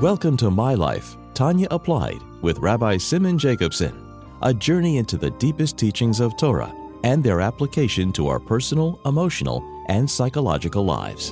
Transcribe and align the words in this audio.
Welcome 0.00 0.36
to 0.38 0.50
My 0.50 0.74
Life, 0.74 1.16
Tanya 1.34 1.68
Applied, 1.70 2.20
with 2.42 2.58
Rabbi 2.58 2.96
Simon 2.96 3.38
Jacobson, 3.38 4.04
a 4.42 4.52
journey 4.52 4.96
into 4.96 5.16
the 5.16 5.30
deepest 5.30 5.78
teachings 5.78 6.18
of 6.18 6.36
Torah 6.36 6.74
and 7.04 7.22
their 7.22 7.40
application 7.40 8.12
to 8.14 8.26
our 8.26 8.40
personal, 8.40 8.98
emotional, 9.06 9.62
and 9.86 10.10
psychological 10.10 10.84
lives. 10.84 11.30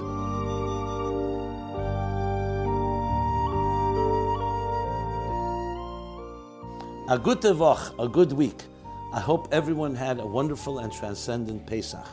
A 7.09 7.19
good 7.21 7.41
Tevach, 7.41 7.93
a 7.99 8.09
good 8.09 8.33
week. 8.33 8.63
I 9.13 9.19
hope 9.19 9.49
everyone 9.51 9.97
had 9.97 10.21
a 10.21 10.25
wonderful 10.27 10.79
and 10.79 10.93
transcendent 10.93 11.67
Pesach. 11.67 12.07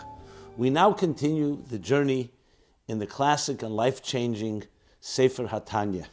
We 0.57 0.71
now 0.71 0.93
continue 0.93 1.63
the 1.69 1.77
journey 1.77 2.31
in 2.87 2.97
the 2.97 3.07
classic 3.07 3.61
and 3.61 3.75
life 3.75 4.01
changing 4.01 4.63
Sefer 4.99 5.45
Hatanya. 5.45 6.07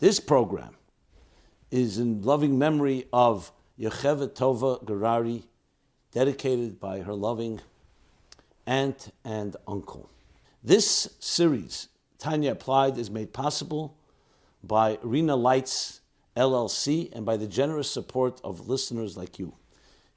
This 0.00 0.18
program 0.18 0.76
is 1.70 1.98
in 1.98 2.22
loving 2.22 2.58
memory 2.58 3.06
of 3.12 3.52
Yocheved 3.78 4.34
Tova 4.34 4.84
Gerari, 4.84 5.44
dedicated 6.10 6.80
by 6.80 7.00
her 7.00 7.14
loving 7.14 7.60
aunt 8.66 9.12
and 9.24 9.56
uncle. 9.68 10.10
This 10.64 11.14
series, 11.20 11.88
Tanya 12.18 12.52
Applied, 12.52 12.98
is 12.98 13.08
made 13.08 13.32
possible 13.32 13.96
by 14.64 14.98
Rena 15.02 15.36
Lights 15.36 16.00
LLC 16.36 17.12
and 17.12 17.24
by 17.24 17.36
the 17.36 17.46
generous 17.46 17.88
support 17.88 18.40
of 18.42 18.68
listeners 18.68 19.16
like 19.16 19.38
you. 19.38 19.54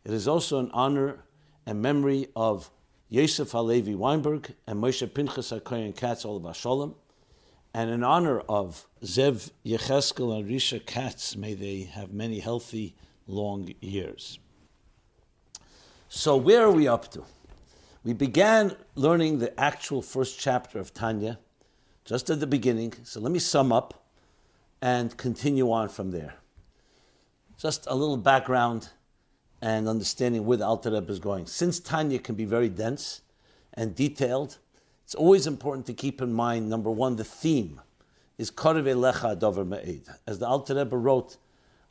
It 0.03 0.11
is 0.11 0.27
also 0.27 0.57
an 0.57 0.71
honor 0.73 1.19
and 1.67 1.83
memory 1.83 2.29
of 2.35 2.71
Yosef 3.09 3.51
Halevi 3.51 3.93
Weinberg 3.93 4.55
and 4.65 4.81
Moshe 4.81 5.13
Pinchas 5.13 5.51
HaKoyen 5.51 5.95
Katz 5.95 6.25
Olav 6.25 6.55
Shalom, 6.55 6.95
and 7.73 7.89
in 7.89 8.03
honor 8.03 8.39
of 8.41 8.87
Zev 9.03 9.51
Yecheskel 9.65 10.37
and 10.37 10.49
Risha 10.49 10.83
Katz, 10.85 11.35
may 11.35 11.53
they 11.53 11.81
have 11.81 12.11
many 12.11 12.39
healthy, 12.39 12.95
long 13.27 13.73
years. 13.81 14.39
So, 16.09 16.37
where 16.37 16.63
are 16.63 16.71
we 16.71 16.87
up 16.87 17.11
to? 17.11 17.23
We 18.03 18.13
began 18.13 18.75
learning 18.95 19.39
the 19.39 19.57
actual 19.59 20.01
first 20.01 20.39
chapter 20.39 20.79
of 20.79 20.93
Tanya 20.93 21.39
just 22.05 22.29
at 22.29 22.39
the 22.39 22.47
beginning. 22.47 22.93
So, 23.03 23.19
let 23.19 23.31
me 23.31 23.39
sum 23.39 23.71
up 23.71 24.05
and 24.81 25.15
continue 25.17 25.71
on 25.71 25.89
from 25.89 26.11
there. 26.11 26.35
Just 27.57 27.87
a 27.87 27.95
little 27.95 28.17
background 28.17 28.89
and 29.61 29.87
understanding 29.87 30.45
where 30.45 30.57
the 30.57 30.65
Alter 30.65 30.91
Rebbe 30.91 31.11
is 31.11 31.19
going. 31.19 31.47
Since 31.47 31.79
Tanya 31.79 32.19
can 32.19 32.35
be 32.35 32.45
very 32.45 32.69
dense 32.69 33.21
and 33.73 33.95
detailed, 33.95 34.59
it's 35.07 35.15
always 35.15 35.47
important 35.47 35.85
to 35.85 35.93
keep 35.93 36.21
in 36.21 36.33
mind, 36.33 36.67
number 36.67 36.91
one, 36.91 37.15
the 37.15 37.23
theme 37.23 37.79
is 38.37 38.51
Karev 38.51 38.83
Elecha 38.83 39.39
Dover 39.39 39.63
Me'ed. 39.63 40.03
As 40.27 40.39
the 40.39 40.45
Alter 40.45 40.75
Rebbe 40.75 40.97
wrote 40.97 41.37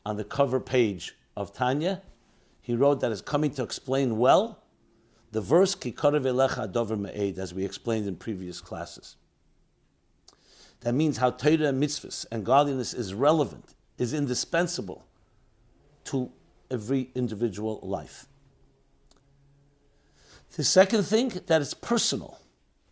on 0.05 0.17
the 0.17 0.23
cover 0.23 0.59
page 0.59 1.15
of 1.35 1.51
Tanya, 1.51 2.03
he 2.61 2.75
wrote 2.75 3.01
that 3.01 3.11
it's 3.11 3.21
coming 3.21 3.49
to 3.55 3.63
explain 3.63 4.19
well 4.19 4.61
the 5.31 5.41
verse 5.41 5.73
Ki 5.73 5.91
Karev 5.91 6.25
Elecha 6.25 6.71
Dover 6.71 6.95
Me'ed, 6.95 7.39
as 7.39 7.55
we 7.55 7.65
explained 7.65 8.07
in 8.07 8.17
previous 8.17 8.61
classes. 8.61 9.15
That 10.81 10.93
means 10.93 11.17
how 11.17 11.31
Torah 11.31 11.69
and 11.69 11.81
mitzvahs 11.81 12.27
and 12.31 12.45
godliness 12.45 12.93
is 12.93 13.15
relevant, 13.15 13.73
is 13.97 14.13
indispensable 14.13 15.07
to 16.03 16.31
every 16.69 17.09
individual 17.15 17.79
life. 17.81 18.27
The 20.55 20.63
second 20.63 21.01
thing, 21.01 21.29
that 21.47 21.63
it's 21.63 21.73
personal 21.73 22.37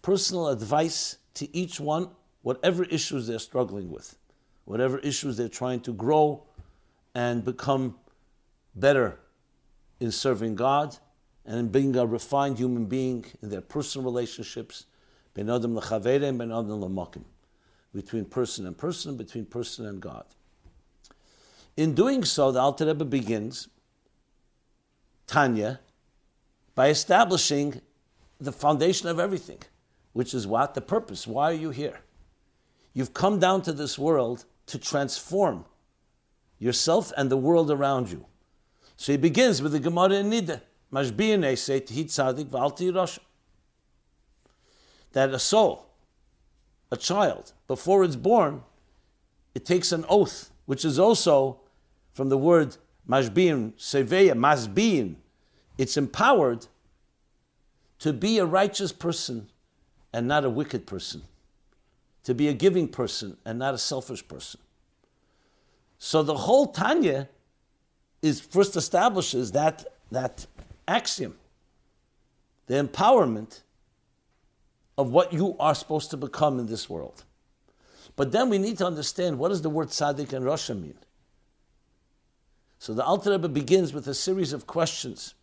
personal 0.05 0.49
advice 0.49 1.17
to 1.33 1.57
each 1.57 1.79
one, 1.79 2.07
whatever 2.43 2.83
issues 2.83 3.25
they're 3.25 3.39
struggling 3.39 3.89
with, 3.89 4.15
whatever 4.65 4.99
issues 4.99 5.35
they're 5.35 5.49
trying 5.49 5.79
to 5.79 5.91
grow 5.91 6.43
and 7.15 7.43
become 7.43 7.95
better 8.75 9.17
in 9.99 10.11
serving 10.11 10.53
God 10.53 10.95
and 11.43 11.57
in 11.57 11.69
being 11.69 11.95
a 11.95 12.05
refined 12.05 12.59
human 12.59 12.85
being 12.85 13.25
in 13.41 13.49
their 13.49 13.61
personal 13.61 14.05
relationships, 14.05 14.85
ben 15.33 15.49
adam 15.49 15.73
ben 15.73 16.51
adam 16.51 17.25
between 17.91 18.25
person 18.25 18.67
and 18.67 18.77
person, 18.77 19.17
between 19.17 19.45
person 19.45 19.87
and 19.87 19.99
God. 19.99 20.25
In 21.77 21.95
doing 21.95 22.23
so, 22.23 22.51
the 22.51 22.59
Alter 22.59 22.85
Rebbe 22.85 23.05
begins 23.05 23.69
Tanya 25.25 25.79
by 26.75 26.89
establishing 26.89 27.81
the 28.39 28.51
foundation 28.51 29.09
of 29.09 29.19
everything 29.19 29.57
which 30.15 30.33
is 30.33 30.47
what? 30.47 30.75
The 30.75 30.81
purpose. 30.81 31.27
Why 31.27 31.51
are 31.51 31.53
you 31.53 31.71
here? 31.71 31.99
You've 32.93 33.13
come 33.13 33.37
down 33.37 33.61
to 33.63 33.73
this 33.73 33.99
world 33.99 34.45
to 34.67 34.79
transform 34.79 35.65
yourself 36.57 37.11
and 37.17 37.29
the 37.29 37.35
world 37.35 37.69
around 37.69 38.09
you. 38.09 38.25
So 38.95 39.11
he 39.11 39.17
begins 39.17 39.61
with 39.61 39.73
the 39.73 39.79
Gemara 39.81 40.13
in 40.13 40.29
Nida. 40.29 40.61
say 41.57 41.81
tzadik 41.81 43.19
That 45.11 45.29
a 45.31 45.39
soul, 45.39 45.85
a 46.89 46.95
child, 46.95 47.51
before 47.67 48.05
it's 48.05 48.15
born, 48.15 48.63
it 49.53 49.65
takes 49.65 49.91
an 49.91 50.05
oath, 50.07 50.49
which 50.65 50.85
is 50.85 50.97
also 50.97 51.59
from 52.13 52.29
the 52.29 52.37
word 52.37 52.77
mashbin, 53.05 53.73
seveya, 53.73 54.31
masbin. 54.31 55.15
It's 55.77 55.97
empowered 55.97 56.67
to 57.99 58.13
be 58.13 58.37
a 58.37 58.45
righteous 58.45 58.93
person 58.93 59.49
and 60.15 60.29
not 60.29 60.45
a 60.45 60.49
wicked 60.49 60.87
person, 60.87 61.21
to 62.23 62.33
be 62.33 62.47
a 62.47 62.53
giving 62.53 62.87
person 62.87 63.35
and 63.43 63.59
not 63.59 63.73
a 63.73 63.77
selfish 63.77 64.25
person. 64.25 64.61
So 65.99 66.23
the 66.23 66.37
whole 66.37 66.67
Tanya 66.67 67.27
is 68.21 68.39
first 68.39 68.77
establishes 68.77 69.51
that, 69.51 69.85
that 70.11 70.47
axiom, 70.87 71.35
the 72.67 72.81
empowerment 72.81 73.63
of 74.97 75.09
what 75.09 75.33
you 75.33 75.57
are 75.59 75.75
supposed 75.75 76.11
to 76.11 76.17
become 76.17 76.59
in 76.59 76.67
this 76.67 76.89
world. 76.89 77.25
But 78.15 78.31
then 78.31 78.49
we 78.49 78.57
need 78.57 78.77
to 78.77 78.85
understand 78.85 79.37
what 79.37 79.49
does 79.49 79.63
the 79.63 79.69
word 79.69 79.89
tzaddik 79.89 80.31
and 80.31 80.45
rasha 80.45 80.81
mean. 80.81 80.97
So 82.79 82.93
the 82.93 83.03
Alter 83.03 83.31
Rebbe 83.31 83.49
begins 83.49 83.91
with 83.91 84.07
a 84.07 84.13
series 84.13 84.53
of 84.53 84.65
questions 84.65 85.33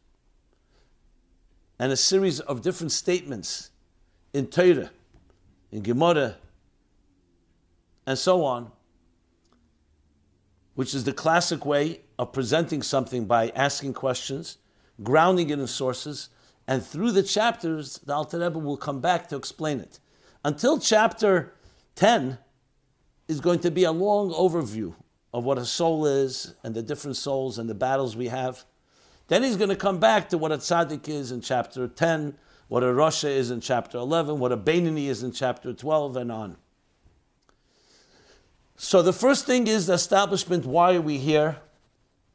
and 1.78 1.92
a 1.92 1.96
series 1.96 2.40
of 2.40 2.62
different 2.62 2.92
statements 2.92 3.68
in 4.32 4.46
Torah, 4.46 4.90
in 5.70 5.82
Gemara, 5.82 6.36
and 8.06 8.18
so 8.18 8.44
on, 8.44 8.70
which 10.74 10.94
is 10.94 11.04
the 11.04 11.12
classic 11.12 11.64
way 11.66 12.00
of 12.18 12.32
presenting 12.32 12.82
something 12.82 13.26
by 13.26 13.50
asking 13.50 13.92
questions, 13.92 14.58
grounding 15.02 15.50
it 15.50 15.58
in 15.58 15.66
sources, 15.66 16.30
and 16.66 16.84
through 16.84 17.12
the 17.12 17.22
chapters, 17.22 17.98
the 17.98 18.14
Alter 18.14 18.38
Rebbe 18.38 18.58
will 18.58 18.76
come 18.76 19.00
back 19.00 19.28
to 19.28 19.36
explain 19.36 19.80
it. 19.80 19.98
Until 20.44 20.78
chapter 20.78 21.54
10 21.96 22.38
is 23.28 23.40
going 23.40 23.60
to 23.60 23.70
be 23.70 23.84
a 23.84 23.92
long 23.92 24.32
overview 24.32 24.94
of 25.34 25.44
what 25.44 25.58
a 25.58 25.64
soul 25.64 26.06
is 26.06 26.54
and 26.62 26.74
the 26.74 26.82
different 26.82 27.16
souls 27.16 27.58
and 27.58 27.68
the 27.68 27.74
battles 27.74 28.16
we 28.16 28.28
have. 28.28 28.64
Then 29.28 29.42
he's 29.42 29.56
going 29.56 29.70
to 29.70 29.76
come 29.76 29.98
back 29.98 30.28
to 30.30 30.38
what 30.38 30.52
a 30.52 30.58
tzaddik 30.58 31.08
is 31.08 31.32
in 31.32 31.40
chapter 31.40 31.88
10, 31.88 32.36
what 32.72 32.82
a 32.82 32.86
Rasha 32.86 33.28
is 33.28 33.50
in 33.50 33.60
chapter 33.60 33.98
11, 33.98 34.38
what 34.38 34.50
a 34.50 34.56
Beinani 34.56 35.08
is 35.08 35.22
in 35.22 35.30
chapter 35.30 35.74
12, 35.74 36.16
and 36.16 36.32
on. 36.32 36.56
So 38.76 39.02
the 39.02 39.12
first 39.12 39.44
thing 39.44 39.66
is 39.66 39.88
the 39.88 39.92
establishment 39.92 40.64
why 40.64 40.94
are 40.94 41.02
we 41.02 41.18
here, 41.18 41.58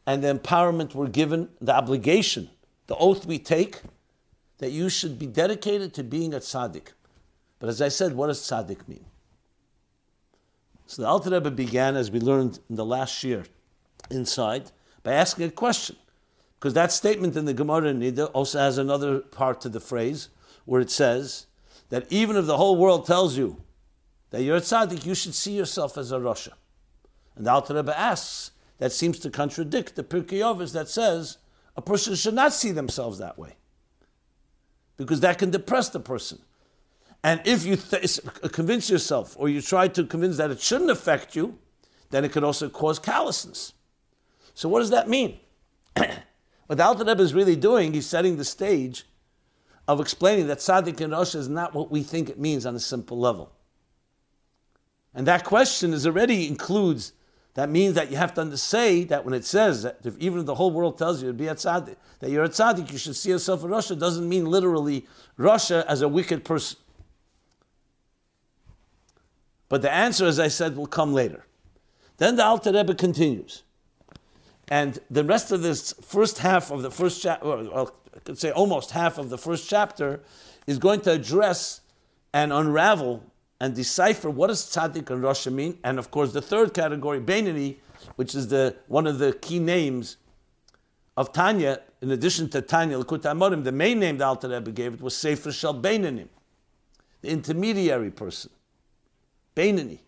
and 0.05 0.23
the 0.23 0.31
empowerment 0.31 0.93
we're 0.93 1.07
given, 1.07 1.49
the 1.59 1.73
obligation, 1.73 2.51
the 2.85 2.95
oath 2.97 3.25
we 3.25 3.39
take, 3.39 3.81
that 4.59 4.69
you 4.69 4.89
should 4.89 5.17
be 5.17 5.25
dedicated 5.25 5.95
to 5.95 6.03
being 6.03 6.35
a 6.35 6.39
tzaddik. 6.39 6.89
But 7.57 7.69
as 7.69 7.81
I 7.81 7.87
said, 7.87 8.13
what 8.13 8.27
does 8.27 8.39
tzaddik 8.39 8.87
mean? 8.87 9.05
So 10.85 11.01
the 11.01 11.07
Alter 11.07 11.31
Rebbe 11.31 11.49
began, 11.49 11.95
as 11.95 12.11
we 12.11 12.19
learned 12.19 12.59
in 12.69 12.75
the 12.75 12.85
last 12.85 13.23
year, 13.23 13.45
inside, 14.11 14.69
by 15.01 15.13
asking 15.13 15.47
a 15.47 15.49
question. 15.49 15.95
Because 16.59 16.73
that 16.73 16.91
statement 16.91 17.35
in 17.35 17.45
the 17.45 17.53
Gemara 17.53 17.93
Nida 17.93 18.31
also 18.33 18.57
has 18.57 18.79
another 18.79 19.19
part 19.19 19.61
to 19.61 19.69
the 19.69 19.79
phrase 19.79 20.29
where 20.67 20.81
it 20.81 20.91
says 20.91 21.47
that 21.89 22.05
even 22.11 22.35
if 22.35 22.45
the 22.45 22.57
whole 22.57 22.75
world 22.75 23.07
tells 23.07 23.37
you 23.37 23.63
that 24.31 24.43
you're 24.43 24.57
a 24.57 24.61
tzaddik, 24.61 25.05
you 25.05 25.15
should 25.15 25.33
see 25.33 25.53
yourself 25.53 25.97
as 25.97 26.11
a 26.11 26.17
rasha. 26.17 26.51
And 27.37 27.45
the 27.45 27.51
Alter 27.51 27.73
Rebbe 27.73 27.97
asks, 27.97 28.51
that 28.79 28.91
seems 28.91 29.17
to 29.19 29.29
contradict 29.29 29.95
the 29.95 30.03
Pirkei 30.03 30.39
Avos 30.39 30.73
that 30.73 30.89
says 30.89 31.37
a 31.77 31.81
person 31.81 32.15
should 32.15 32.33
not 32.33 32.51
see 32.51 32.71
themselves 32.71 33.17
that 33.17 33.39
way. 33.39 33.55
Because 34.97 35.21
that 35.21 35.37
can 35.37 35.51
depress 35.51 35.87
the 35.87 36.01
person. 36.01 36.39
And 37.23 37.41
if 37.45 37.65
you 37.65 37.77
th- 37.77 38.19
convince 38.51 38.89
yourself 38.89 39.35
or 39.39 39.47
you 39.47 39.61
try 39.61 39.87
to 39.87 40.03
convince 40.03 40.35
that 40.35 40.51
it 40.51 40.59
shouldn't 40.59 40.91
affect 40.91 41.33
you, 41.33 41.57
then 42.09 42.25
it 42.25 42.33
could 42.33 42.43
also 42.43 42.67
cause 42.67 42.99
callousness. 42.99 43.71
So 44.53 44.67
what 44.67 44.79
does 44.79 44.89
that 44.89 45.07
mean? 45.07 45.39
What 46.67 46.79
the 46.79 46.83
Alter 46.83 47.05
Rebbe 47.05 47.23
is 47.23 47.33
really 47.33 47.55
doing, 47.55 47.93
he's 47.93 48.07
setting 48.07 48.35
the 48.35 48.43
stage 48.43 49.05
of 49.87 49.99
explaining 49.99 50.47
that 50.47 50.57
tzaddik 50.57 50.99
and 51.01 51.13
Rosh 51.13 51.35
is 51.35 51.47
not 51.47 51.73
what 51.73 51.89
we 51.89 52.03
think 52.03 52.29
it 52.29 52.39
means 52.39 52.65
on 52.65 52.75
a 52.75 52.79
simple 52.79 53.17
level. 53.17 53.51
And 55.13 55.25
that 55.27 55.43
question 55.43 55.93
is 55.93 56.05
already 56.05 56.47
includes, 56.47 57.13
that 57.53 57.69
means 57.69 57.95
that 57.95 58.11
you 58.11 58.17
have 58.17 58.33
to 58.35 58.57
say 58.57 59.03
that 59.05 59.25
when 59.25 59.33
it 59.33 59.45
says 59.45 59.83
that 59.83 59.99
if 60.03 60.17
even 60.19 60.41
if 60.41 60.45
the 60.45 60.55
whole 60.55 60.71
world 60.71 60.97
tells 60.97 61.21
you 61.21 61.29
to 61.29 61.33
be 61.33 61.47
a 61.47 61.55
tzaddik, 61.55 61.95
that 62.19 62.29
you're 62.29 62.43
a 62.43 62.49
tzaddik, 62.49 62.91
you 62.91 62.97
should 62.97 63.15
see 63.15 63.29
yourself 63.29 63.63
a 63.63 63.67
Rasha, 63.67 63.97
doesn't 63.97 64.27
mean 64.27 64.45
literally 64.45 65.05
Rasha 65.39 65.85
as 65.85 66.01
a 66.01 66.07
wicked 66.07 66.43
person. 66.43 66.77
But 69.69 69.81
the 69.81 69.91
answer, 69.91 70.25
as 70.25 70.39
I 70.39 70.49
said, 70.49 70.77
will 70.77 70.87
come 70.87 71.13
later. 71.13 71.45
Then 72.17 72.35
the 72.35 72.45
Alter 72.45 72.71
Rebbe 72.71 72.95
continues. 72.95 73.63
And 74.69 74.99
the 75.09 75.23
rest 75.23 75.51
of 75.51 75.61
this 75.61 75.93
first 76.01 76.39
half 76.39 76.71
of 76.71 76.81
the 76.81 76.91
first 76.91 77.21
chapter, 77.21 77.47
well, 77.47 77.93
I 78.15 78.19
could 78.19 78.37
say 78.37 78.51
almost 78.51 78.91
half 78.91 79.17
of 79.17 79.29
the 79.29 79.37
first 79.37 79.69
chapter, 79.69 80.21
is 80.65 80.77
going 80.77 81.01
to 81.01 81.11
address 81.11 81.81
and 82.33 82.51
unravel 82.51 83.23
and 83.59 83.73
decipher 83.73 84.29
what 84.29 84.47
does 84.47 84.63
tzaddik 84.63 85.09
and 85.09 85.23
rasha 85.23 85.51
mean, 85.51 85.77
and 85.83 85.97
of 85.97 86.11
course 86.11 86.33
the 86.33 86.41
third 86.41 86.73
category, 86.73 87.19
Beinani, 87.19 87.77
which 88.15 88.35
is 88.35 88.49
the 88.49 88.75
one 88.87 89.07
of 89.07 89.19
the 89.19 89.33
key 89.33 89.59
names 89.59 90.17
of 91.15 91.31
Tanya. 91.33 91.81
In 92.01 92.11
addition 92.11 92.49
to 92.49 92.61
Tanya 92.61 92.99
Likut 92.99 93.23
Amorim, 93.23 93.63
the 93.63 93.71
main 93.71 93.99
name 93.99 94.17
the 94.17 94.25
Alter 94.25 94.49
Rebbe 94.49 94.71
gave 94.71 94.93
it 94.95 95.01
was 95.01 95.15
Sefer 95.15 95.51
Shel 95.51 95.73
Beinanim, 95.73 96.27
the 97.21 97.29
intermediary 97.29 98.11
person, 98.11 98.51
Beinani. 99.55 99.99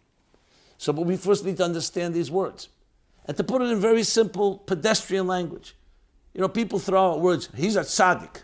So, 0.77 0.93
but 0.93 1.05
we 1.05 1.17
first 1.17 1.43
need 1.43 1.57
to 1.57 1.63
understand 1.63 2.13
these 2.13 2.29
words. 2.29 2.69
And 3.29 3.37
to 3.37 3.43
put 3.43 3.61
it 3.61 3.65
in 3.65 3.79
very 3.79 4.01
simple 4.01 4.57
pedestrian 4.57 5.27
language. 5.27 5.75
You 6.33 6.41
know, 6.41 6.47
people 6.47 6.79
throw 6.79 7.11
out 7.11 7.21
words, 7.21 7.47
he's 7.55 7.75
a 7.75 7.81
tzaddik, 7.81 8.41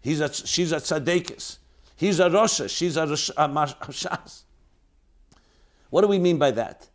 he's 0.00 0.20
a, 0.20 0.32
she's 0.32 0.70
a 0.70 0.76
tzaddikis, 0.76 1.58
he's 1.96 2.20
a 2.20 2.30
rosha, 2.30 2.70
she's 2.70 2.96
a, 2.96 3.06
shas. 3.06 4.44
What 5.90 6.02
do 6.02 6.06
we 6.06 6.20
mean 6.20 6.38
by 6.38 6.52
that? 6.52 6.88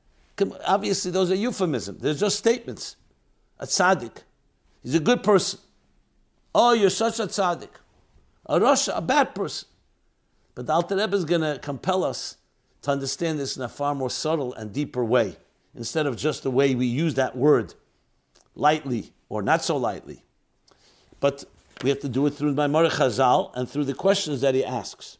Obviously, 0.66 1.12
those 1.12 1.30
are 1.30 1.36
euphemisms. 1.36 2.02
They're 2.02 2.14
just 2.14 2.38
statements. 2.38 2.96
A 3.60 3.66
tzaddik. 3.66 4.24
He's 4.82 4.96
a 4.96 5.02
good 5.02 5.22
person. 5.22 5.60
Oh, 6.56 6.72
you're 6.72 6.90
such 6.90 7.20
a 7.20 7.28
tzaddik. 7.28 7.76
A 8.46 8.58
rosha, 8.58 8.96
a 8.96 9.02
bad 9.02 9.36
person. 9.36 9.68
But 10.56 10.68
the 10.68 10.72
Alter 10.72 10.96
Rebbe 10.96 11.18
is 11.18 11.26
going 11.26 11.42
to 11.42 11.60
compel 11.60 12.06
us 12.06 12.38
to 12.84 12.92
understand 12.92 13.38
this 13.38 13.58
in 13.58 13.64
a 13.64 13.68
far 13.68 13.94
more 13.94 14.10
subtle 14.10 14.54
and 14.54 14.72
deeper 14.72 15.04
way, 15.04 15.36
instead 15.78 16.06
of 16.08 16.18
just 16.18 16.44
the 16.44 16.52
way 16.52 16.76
we 16.76 16.86
use 16.86 17.14
that 17.14 17.38
word 17.38 17.76
lightly 18.56 19.14
or 19.30 19.42
not 19.42 19.64
so 19.64 19.78
lightly. 19.78 20.24
But 21.20 21.46
we 21.84 21.90
have 21.90 22.00
to 22.02 22.10
do 22.10 22.26
it 22.26 22.32
through 22.32 22.54
the 22.54 22.62
Maimar 22.62 22.90
Chazal 22.90 23.52
and 23.56 23.70
through 23.70 23.86
the 23.86 23.94
questions 23.94 24.42
that 24.42 24.56
he 24.56 24.66
asks. 24.66 25.18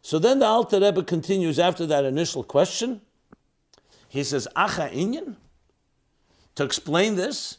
So 0.00 0.18
then 0.18 0.38
the 0.38 0.46
Alter 0.46 0.80
Rebbe 0.80 1.02
continues 1.02 1.58
after 1.58 1.86
that 1.86 2.04
initial 2.04 2.44
question. 2.44 3.00
He 4.08 4.22
says, 4.22 4.46
Acha 4.54 4.92
Inyan? 4.92 5.36
To 6.54 6.64
explain 6.64 7.16
this, 7.16 7.58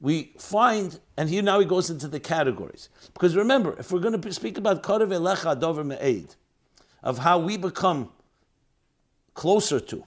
we 0.00 0.34
find, 0.38 1.00
and 1.16 1.30
here 1.30 1.42
now 1.42 1.58
he 1.58 1.64
goes 1.64 1.88
into 1.88 2.06
the 2.06 2.20
categories. 2.20 2.90
Because 3.14 3.34
remember, 3.34 3.74
if 3.78 3.90
we're 3.90 4.00
going 4.00 4.20
to 4.20 4.32
speak 4.32 4.58
about 4.58 4.82
Karev 4.82 5.08
Elecha 5.08 5.58
Dover 5.58 5.84
Me'ed, 5.84 6.34
of 7.02 7.18
how 7.18 7.38
we 7.38 7.56
become 7.56 8.10
closer 9.32 9.80
to, 9.80 10.04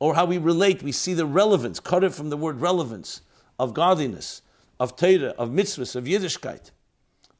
or 0.00 0.14
how 0.14 0.24
we 0.24 0.38
relate, 0.38 0.82
we 0.82 0.92
see 0.92 1.14
the 1.14 1.26
relevance, 1.26 1.80
cut 1.80 2.04
it 2.04 2.14
from 2.14 2.30
the 2.30 2.36
word 2.36 2.60
relevance, 2.60 3.22
of 3.58 3.74
godliness, 3.74 4.42
of 4.78 4.96
Torah, 4.96 5.34
of 5.38 5.50
mitzvahs, 5.50 5.96
of 5.96 6.04
Yiddishkeit, 6.04 6.70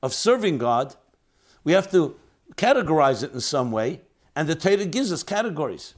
of 0.03 0.13
serving 0.13 0.59
God, 0.59 0.97
we 1.65 1.73
have 1.73 1.91
to 1.93 2.17
categorize 2.57 3.23
it 3.23 3.33
in 3.33 3.41
some 3.41 3.71
way, 3.71 4.01
and 4.35 4.49
the 4.49 4.55
Torah 4.55 4.87
gives 4.87 5.13
us 5.13 5.23
categories. 5.23 5.95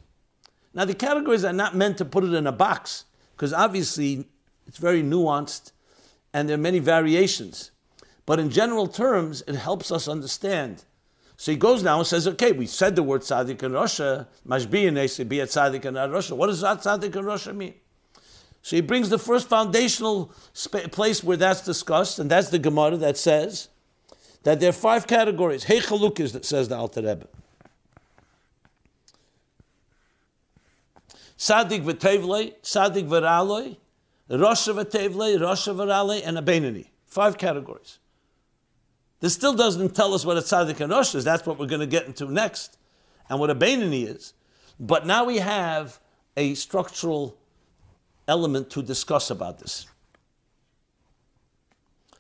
Now, 0.75 0.85
the 0.85 0.95
categories 0.95 1.45
are 1.45 1.53
not 1.53 1.75
meant 1.75 1.99
to 1.99 2.05
put 2.05 2.25
it 2.25 2.33
in 2.35 2.47
a 2.47 2.53
box, 2.53 3.05
because 3.35 3.53
obviously 3.53 4.27
it's 4.67 4.79
very 4.79 5.03
nuanced 5.03 5.73
and 6.33 6.49
there 6.49 6.55
are 6.55 6.59
many 6.59 6.79
variations. 6.79 7.71
But 8.27 8.39
in 8.39 8.51
general 8.51 8.87
terms, 8.87 9.43
it 9.49 9.57
helps 9.57 9.91
us 9.91 10.07
understand 10.07 10.85
so 11.41 11.53
he 11.53 11.57
goes 11.57 11.83
now 11.83 11.97
and 11.97 12.07
says, 12.07 12.29
okay, 12.29 12.53
we 12.53 12.67
said 12.67 12.95
the 12.95 13.03
word 13.03 13.23
tzaddik 13.23 13.63
in 13.63 13.73
Rasha, 13.73 14.27
mashbiyan 14.47 15.27
be 15.27 15.41
a 15.41 15.47
tzaddik 15.47 15.87
in 15.87 15.95
Rasha. 15.95 16.37
What 16.37 16.49
does 16.49 16.61
that 16.61 16.83
tzaddik 16.83 17.17
in 17.17 17.25
Rasha 17.25 17.57
mean? 17.57 17.73
So 18.61 18.77
he 18.77 18.83
brings 18.83 19.09
the 19.09 19.19
first 19.19 19.49
foundational 19.49 20.35
place 20.93 21.25
where 21.25 21.39
that's 21.39 21.63
discussed, 21.63 22.19
and 22.19 22.31
that's 22.31 22.51
the 22.51 22.59
Gemara 22.59 22.99
that 22.99 23.17
says 23.17 23.71
that 24.43 24.61
there 24.61 24.69
are 24.69 24.75
five 24.75 25.07
categories. 25.07 25.65
Hey 25.65 25.81
chalukis, 25.81 26.33
that 26.33 26.45
says 26.45 26.69
the 26.69 26.77
Alter 26.77 27.01
Rebbe. 27.01 27.27
Tzaddik 31.39 31.85
v'tevlei, 31.85 32.53
tzaddik 32.63 33.09
v'raloi, 33.09 33.79
Rasha 34.29 34.75
v'tevlei, 34.75 35.39
Rasha 35.39 35.75
v'raloi, 35.75 36.21
and 36.23 36.37
a 36.37 36.43
Benini. 36.43 36.89
Five 37.07 37.39
categories. 37.39 37.99
This 39.21 39.35
still 39.35 39.55
doesn't 39.55 39.95
tell 39.95 40.15
us 40.15 40.25
what 40.25 40.39
a 40.39 40.41
tzaddik 40.41 40.81
and 40.81 40.91
rosh 40.91 41.15
is. 41.15 41.25
That's 41.25 41.47
what 41.47 41.59
we're 41.59 41.67
going 41.67 41.81
to 41.81 41.87
get 41.87 42.07
into 42.07 42.25
next, 42.27 42.79
and 43.29 43.39
what 43.39 43.51
a 43.51 43.55
beinani 43.55 44.09
is. 44.09 44.33
But 44.79 45.07
now 45.07 45.25
we 45.25 45.37
have 45.37 46.01
a 46.37 46.55
structural 46.55 47.37
element 48.27 48.71
to 48.71 48.83
discuss 48.83 49.31
about 49.31 49.59
this. 49.59 49.87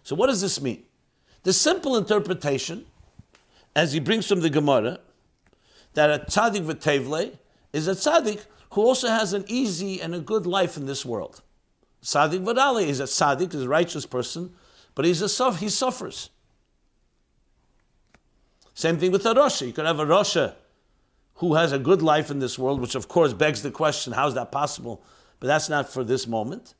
So, 0.02 0.14
what 0.14 0.26
does 0.26 0.42
this 0.42 0.60
mean? 0.60 0.84
The 1.42 1.54
simple 1.54 1.96
interpretation, 1.96 2.84
as 3.74 3.94
he 3.94 4.00
brings 4.00 4.26
from 4.26 4.40
the 4.40 4.50
Gemara, 4.50 5.00
that 5.94 6.10
a 6.10 6.24
tzaddik 6.24 6.66
v'tevle 6.66 7.38
is 7.72 7.88
a 7.88 7.92
tzaddik 7.92 8.44
who 8.72 8.82
also 8.82 9.08
has 9.08 9.32
an 9.32 9.44
easy 9.48 10.00
and 10.02 10.14
a 10.14 10.20
good 10.20 10.46
life 10.46 10.76
in 10.76 10.84
this 10.84 11.06
world. 11.06 11.40
Tzaddik 12.02 12.44
v'dale 12.44 12.86
is 12.86 13.00
a 13.00 13.04
tzaddik, 13.04 13.54
is 13.54 13.62
a 13.62 13.68
righteous 13.68 14.04
person, 14.04 14.52
but 14.94 15.06
he's 15.06 15.22
a 15.22 15.52
he 15.54 15.70
suffers. 15.70 16.28
Same 18.74 18.98
thing 18.98 19.12
with 19.12 19.26
a 19.26 19.34
Rasha. 19.34 19.66
You 19.66 19.72
could 19.72 19.86
have 19.86 20.00
a 20.00 20.06
Rasha 20.06 20.54
who 21.34 21.54
has 21.54 21.72
a 21.72 21.78
good 21.78 22.02
life 22.02 22.30
in 22.30 22.38
this 22.38 22.58
world, 22.58 22.80
which 22.80 22.94
of 22.94 23.08
course 23.08 23.32
begs 23.32 23.62
the 23.62 23.70
question, 23.70 24.12
how 24.12 24.28
is 24.28 24.34
that 24.34 24.52
possible? 24.52 25.02
But 25.38 25.46
that's 25.46 25.68
not 25.68 25.90
for 25.90 26.04
this 26.04 26.26
moment. 26.26 26.74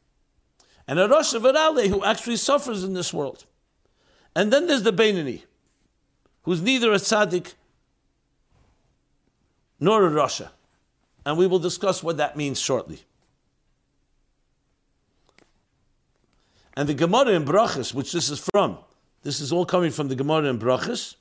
And 0.87 0.99
a 0.99 1.09
Rasha 1.09 1.41
Virale 1.41 1.89
who 1.89 2.05
actually 2.05 2.37
suffers 2.37 2.85
in 2.85 2.93
this 2.93 3.13
world. 3.13 3.47
And 4.37 4.53
then 4.53 4.67
there's 4.67 4.83
the 4.83 4.93
Beinani, 4.93 5.43
who's 6.43 6.61
neither 6.61 6.93
a 6.93 6.97
tzaddik 6.97 7.55
nor 9.79 10.07
a 10.07 10.11
Rasha. 10.11 10.51
And 11.25 11.39
we 11.39 11.47
will 11.47 11.59
discuss 11.59 12.03
what 12.03 12.19
that 12.19 12.37
means 12.37 12.61
shortly. 12.61 13.01
And 16.75 16.89
the 16.89 16.95
Gemara 16.95 17.31
in 17.31 17.45
Brachas, 17.45 17.93
which 17.93 18.13
this 18.13 18.31
is 18.31 18.47
from, 18.53 18.79
this 19.23 19.41
is 19.41 19.53
all 19.53 19.67
coming 19.67 19.91
from 19.91 20.09
the 20.09 20.15
Gemara 20.15 20.45
in 20.45 20.59
Brachas. 20.59 21.17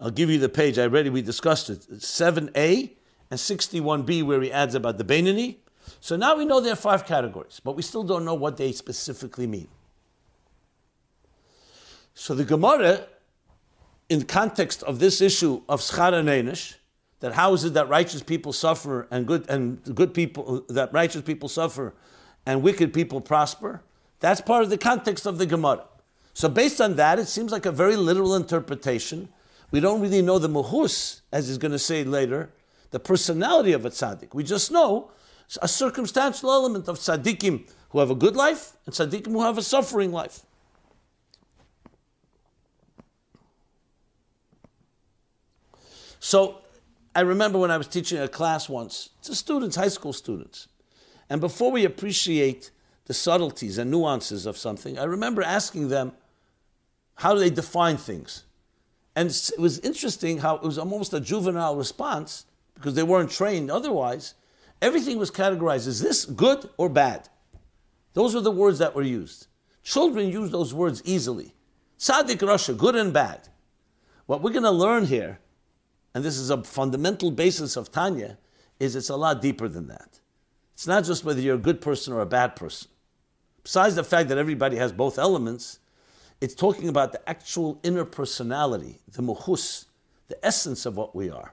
I'll 0.00 0.10
give 0.10 0.30
you 0.30 0.38
the 0.38 0.48
page. 0.48 0.78
I 0.78 0.82
already 0.82 1.10
we 1.10 1.22
discussed 1.22 1.70
it. 1.70 1.80
7a 1.90 2.90
and 3.30 3.38
61b, 3.38 4.24
where 4.24 4.40
he 4.40 4.52
adds 4.52 4.74
about 4.74 4.98
the 4.98 5.04
Beinani. 5.04 5.56
So 6.00 6.16
now 6.16 6.36
we 6.36 6.44
know 6.44 6.60
there 6.60 6.72
are 6.72 6.76
five 6.76 7.04
categories, 7.04 7.60
but 7.62 7.76
we 7.76 7.82
still 7.82 8.04
don't 8.04 8.24
know 8.24 8.34
what 8.34 8.56
they 8.56 8.72
specifically 8.72 9.46
mean. 9.46 9.68
So 12.14 12.34
the 12.34 12.44
Gemara, 12.44 13.06
in 14.08 14.20
the 14.20 14.24
context 14.24 14.82
of 14.82 14.98
this 14.98 15.20
issue 15.20 15.62
of 15.68 15.80
schar 15.80 16.12
and 16.12 16.28
that 17.20 17.32
how 17.32 17.52
is 17.52 17.64
it 17.64 17.74
that 17.74 17.88
righteous 17.88 18.22
people 18.22 18.52
suffer 18.52 19.08
and 19.10 19.26
good 19.26 19.48
and 19.48 19.82
good 19.94 20.14
people 20.14 20.64
that 20.68 20.92
righteous 20.92 21.22
people 21.22 21.48
suffer 21.48 21.94
and 22.46 22.62
wicked 22.62 22.92
people 22.92 23.20
prosper? 23.20 23.82
That's 24.20 24.40
part 24.40 24.62
of 24.62 24.70
the 24.70 24.78
context 24.78 25.26
of 25.26 25.38
the 25.38 25.46
Gemara. 25.46 25.84
So 26.34 26.48
based 26.48 26.80
on 26.80 26.96
that, 26.96 27.18
it 27.18 27.26
seems 27.26 27.50
like 27.50 27.66
a 27.66 27.72
very 27.72 27.96
literal 27.96 28.34
interpretation 28.36 29.28
we 29.70 29.80
don't 29.80 30.00
really 30.00 30.22
know 30.22 30.38
the 30.38 30.48
muhus, 30.48 31.20
as 31.32 31.48
he's 31.48 31.58
going 31.58 31.72
to 31.72 31.78
say 31.78 32.04
later, 32.04 32.50
the 32.90 33.00
personality 33.00 33.72
of 33.72 33.84
a 33.84 33.90
tzaddik. 33.90 34.34
We 34.34 34.42
just 34.42 34.70
know 34.70 35.10
a 35.60 35.68
circumstantial 35.68 36.50
element 36.50 36.88
of 36.88 36.98
tzaddikim 36.98 37.68
who 37.90 37.98
have 38.00 38.10
a 38.10 38.14
good 38.14 38.36
life 38.36 38.76
and 38.86 38.94
tzaddikim 38.94 39.28
who 39.28 39.42
have 39.42 39.58
a 39.58 39.62
suffering 39.62 40.12
life. 40.12 40.40
So 46.20 46.58
I 47.14 47.20
remember 47.20 47.58
when 47.58 47.70
I 47.70 47.76
was 47.76 47.88
teaching 47.88 48.18
a 48.18 48.28
class 48.28 48.68
once 48.68 49.10
to 49.22 49.34
students, 49.34 49.76
high 49.76 49.88
school 49.88 50.12
students, 50.12 50.68
and 51.30 51.40
before 51.40 51.70
we 51.70 51.84
appreciate 51.84 52.70
the 53.06 53.14
subtleties 53.14 53.78
and 53.78 53.90
nuances 53.90 54.46
of 54.46 54.56
something, 54.56 54.98
I 54.98 55.04
remember 55.04 55.42
asking 55.42 55.88
them, 55.88 56.12
how 57.16 57.34
do 57.34 57.40
they 57.40 57.50
define 57.50 57.96
things? 57.96 58.44
And 59.18 59.30
it 59.30 59.58
was 59.58 59.78
interesting 59.80 60.38
how 60.38 60.56
it 60.56 60.62
was 60.62 60.78
almost 60.78 61.12
a 61.12 61.20
juvenile 61.20 61.76
response 61.76 62.46
because 62.74 62.94
they 62.94 63.02
weren't 63.02 63.30
trained 63.30 63.70
otherwise. 63.70 64.34
Everything 64.80 65.18
was 65.18 65.30
categorized 65.30 65.86
is 65.88 66.00
this 66.00 66.24
good 66.24 66.68
or 66.76 66.88
bad? 66.88 67.28
Those 68.14 68.34
were 68.34 68.40
the 68.40 68.50
words 68.50 68.78
that 68.78 68.94
were 68.94 69.02
used. 69.02 69.48
Children 69.82 70.28
use 70.28 70.50
those 70.50 70.72
words 70.72 71.02
easily. 71.04 71.54
Tzaddik 71.98 72.38
Rasha, 72.38 72.76
good 72.76 72.94
and 72.94 73.12
bad. 73.12 73.48
What 74.26 74.40
we're 74.42 74.52
going 74.58 74.62
to 74.62 74.70
learn 74.70 75.06
here 75.06 75.40
and 76.14 76.24
this 76.24 76.38
is 76.38 76.50
a 76.50 76.62
fundamental 76.64 77.30
basis 77.30 77.76
of 77.76 77.92
Tanya, 77.92 78.38
is 78.80 78.96
it's 78.96 79.08
a 79.08 79.16
lot 79.16 79.42
deeper 79.42 79.68
than 79.68 79.88
that. 79.88 80.20
It's 80.74 80.86
not 80.86 81.04
just 81.04 81.24
whether 81.24 81.40
you're 81.40 81.56
a 81.56 81.58
good 81.58 81.80
person 81.80 82.12
or 82.12 82.20
a 82.20 82.26
bad 82.26 82.56
person. 82.56 82.88
Besides 83.62 83.94
the 83.94 84.04
fact 84.04 84.28
that 84.28 84.38
everybody 84.38 84.76
has 84.76 84.92
both 84.92 85.18
elements, 85.18 85.78
it's 86.40 86.54
talking 86.54 86.88
about 86.88 87.12
the 87.12 87.28
actual 87.28 87.80
inner 87.82 88.04
personality, 88.04 88.98
the 89.10 89.22
muhus, 89.22 89.86
the 90.28 90.44
essence 90.44 90.86
of 90.86 90.96
what 90.96 91.14
we 91.14 91.30
are. 91.30 91.52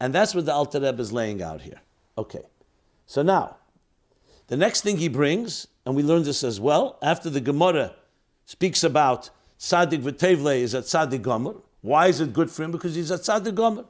And 0.00 0.14
that's 0.14 0.34
what 0.34 0.44
the 0.44 0.52
Alter 0.52 0.80
Rebbe 0.80 1.00
is 1.00 1.12
laying 1.12 1.42
out 1.42 1.62
here. 1.62 1.80
Okay. 2.18 2.42
So 3.06 3.22
now, 3.22 3.56
the 4.48 4.56
next 4.56 4.82
thing 4.82 4.98
he 4.98 5.08
brings, 5.08 5.68
and 5.86 5.94
we 5.94 6.02
learned 6.02 6.26
this 6.26 6.44
as 6.44 6.60
well, 6.60 6.98
after 7.02 7.30
the 7.30 7.40
Gemara 7.40 7.94
speaks 8.44 8.84
about 8.84 9.30
Sadik 9.56 10.02
V'Tevle 10.02 10.58
is 10.58 10.74
at 10.74 10.86
Sadik 10.86 11.22
Gomer. 11.22 11.54
Why 11.80 12.08
is 12.08 12.20
it 12.20 12.32
good 12.32 12.50
for 12.50 12.64
him? 12.64 12.72
Because 12.72 12.94
he's 12.94 13.10
at 13.10 13.24
Sadik 13.24 13.54
Gomer. 13.54 13.84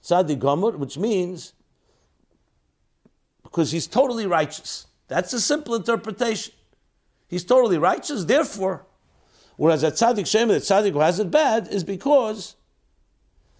Sadik 0.00 0.38
Gomer, 0.38 0.70
which 0.70 0.96
means 0.96 1.52
because 3.42 3.72
he's 3.72 3.86
totally 3.86 4.26
righteous. 4.26 4.86
That's 5.08 5.32
a 5.32 5.40
simple 5.40 5.74
interpretation. 5.74 6.54
He's 7.28 7.44
totally 7.44 7.78
righteous, 7.78 8.24
therefore, 8.24 8.86
whereas 9.56 9.82
at 9.82 9.94
Tzaddik 9.94 10.26
Shem, 10.26 10.48
the 10.48 10.56
Tzaddik 10.56 10.92
who 10.92 11.00
has 11.00 11.18
it 11.18 11.30
bad, 11.30 11.68
is 11.68 11.82
because 11.84 12.56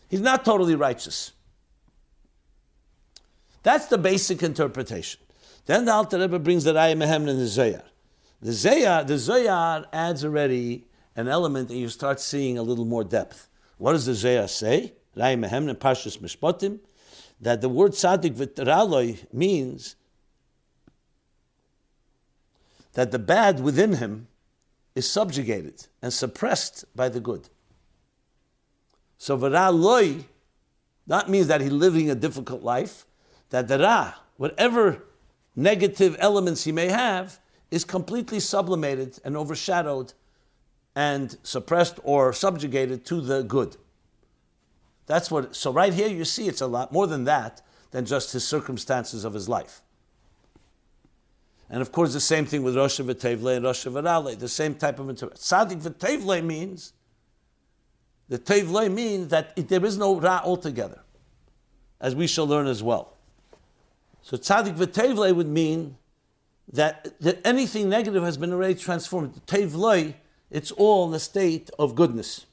he's 0.09 0.21
not 0.21 0.45
totally 0.45 0.75
righteous. 0.75 1.33
That's 3.63 3.87
the 3.87 3.99
basic 3.99 4.43
interpretation. 4.43 5.21
Then 5.67 5.85
the 5.85 5.93
Alter 5.93 6.21
Rebbe 6.21 6.39
brings 6.39 6.63
the 6.63 6.73
Raya 6.73 6.97
Mehemna 6.97 7.37
the 7.37 7.47
Zohar. 7.47 7.83
The 8.41 8.53
Zohar, 8.53 9.03
the 9.03 9.19
Zohar 9.19 9.87
adds 9.93 10.25
already 10.25 10.87
an 11.17 11.27
element 11.27 11.69
that 11.69 11.77
you 11.77 11.89
start 11.89 12.21
seeing 12.21 12.59
a 12.59 12.63
little 12.63 12.85
more 12.85 13.03
depth. 13.03 13.49
What 13.79 13.93
does 13.93 14.07
the 14.07 14.15
Zohar 14.15 14.47
say? 14.47 14.93
Raya 15.17 15.45
Mehem 15.45 15.69
and 15.69 15.81
Parshas 15.81 16.19
Mishpatim, 16.19 16.79
that 17.41 17.61
the 17.61 17.69
word 17.69 17.93
Tzaddik 17.93 18.37
V'Teraloi 18.37 19.33
means 19.33 19.97
that 22.97 23.11
the 23.11 23.19
bad 23.19 23.61
within 23.61 23.93
him 23.93 24.27
is 24.95 25.09
subjugated 25.09 25.87
and 26.01 26.11
suppressed 26.15 26.87
by 26.97 27.11
the 27.11 27.21
good. 27.21 27.51
So 29.19 29.37
V'Raloi, 29.37 30.25
that 31.07 31.29
means 31.29 31.47
that 31.49 31.61
he's 31.61 31.73
living 31.73 32.09
a 32.09 32.15
difficult 32.15 32.63
life, 32.63 33.05
that 33.51 33.69
the 33.69 33.79
Ra, 33.79 34.15
whatever 34.39 35.05
negative 35.55 36.17
elements 36.21 36.65
he 36.65 36.73
may 36.73 36.89
have, 36.89 37.39
is 37.71 37.85
completely 37.85 38.41
sublimated 38.41 39.19
and 39.27 39.37
overshadowed 39.37 40.15
and 40.95 41.37
suppressed 41.43 42.01
or 42.03 42.33
subjugated 42.33 43.05
to 43.05 43.21
the 43.21 43.43
good. 43.43 43.77
That's 45.05 45.31
what, 45.31 45.55
so 45.55 45.71
right 45.71 45.93
here 45.93 46.09
you 46.09 46.25
see 46.25 46.49
it's 46.49 46.63
a 46.63 46.67
lot 46.67 46.93
more 46.93 47.07
than 47.07 47.25
that, 47.25 47.61
than 47.91 48.07
just 48.07 48.33
his 48.33 48.49
circumstances 48.49 49.27
of 49.27 49.35
his 49.35 49.51
life. 49.51 49.83
And 51.69 51.83
of 51.83 51.91
course, 51.91 52.13
the 52.13 52.21
same 52.21 52.47
thing 52.47 52.63
with 52.63 52.77
Rosh 52.77 53.01
V'Tevle 53.01 53.57
and 53.57 53.65
Rosh 53.65 53.87
V'Rale, 53.87 54.39
the 54.39 54.49
same 54.49 54.75
type 54.75 54.99
of 54.99 55.09
interpretation. 55.09 55.43
Sadik 55.43 55.79
V'Tevle 55.79 56.45
means, 56.45 56.93
the 58.29 58.39
Tevle 58.39 58.93
means 58.93 59.29
that 59.29 59.53
it, 59.57 59.69
there 59.69 59.85
is 59.85 59.99
no 59.99 60.19
Ra 60.21 60.41
altogether, 60.45 61.01
as 62.01 62.15
we 62.15 62.27
shall 62.27 62.47
learn 62.47 62.67
as 62.67 62.83
well. 62.83 63.17
So 64.23 64.37
Tzadik 64.37 64.77
V'Tevle 64.77 65.35
would 65.35 65.49
mean 65.49 65.97
that, 66.73 67.19
that 67.21 67.45
anything 67.45 67.89
negative 67.89 68.23
has 68.23 68.37
been 68.37 68.53
already 68.53 68.75
transformed. 68.75 69.41
Tevle, 69.47 70.15
it's 70.51 70.71
all 70.71 71.07
in 71.07 71.13
the 71.13 71.21
state 71.21 71.71
of 71.79 71.97
goodness. 71.97 72.47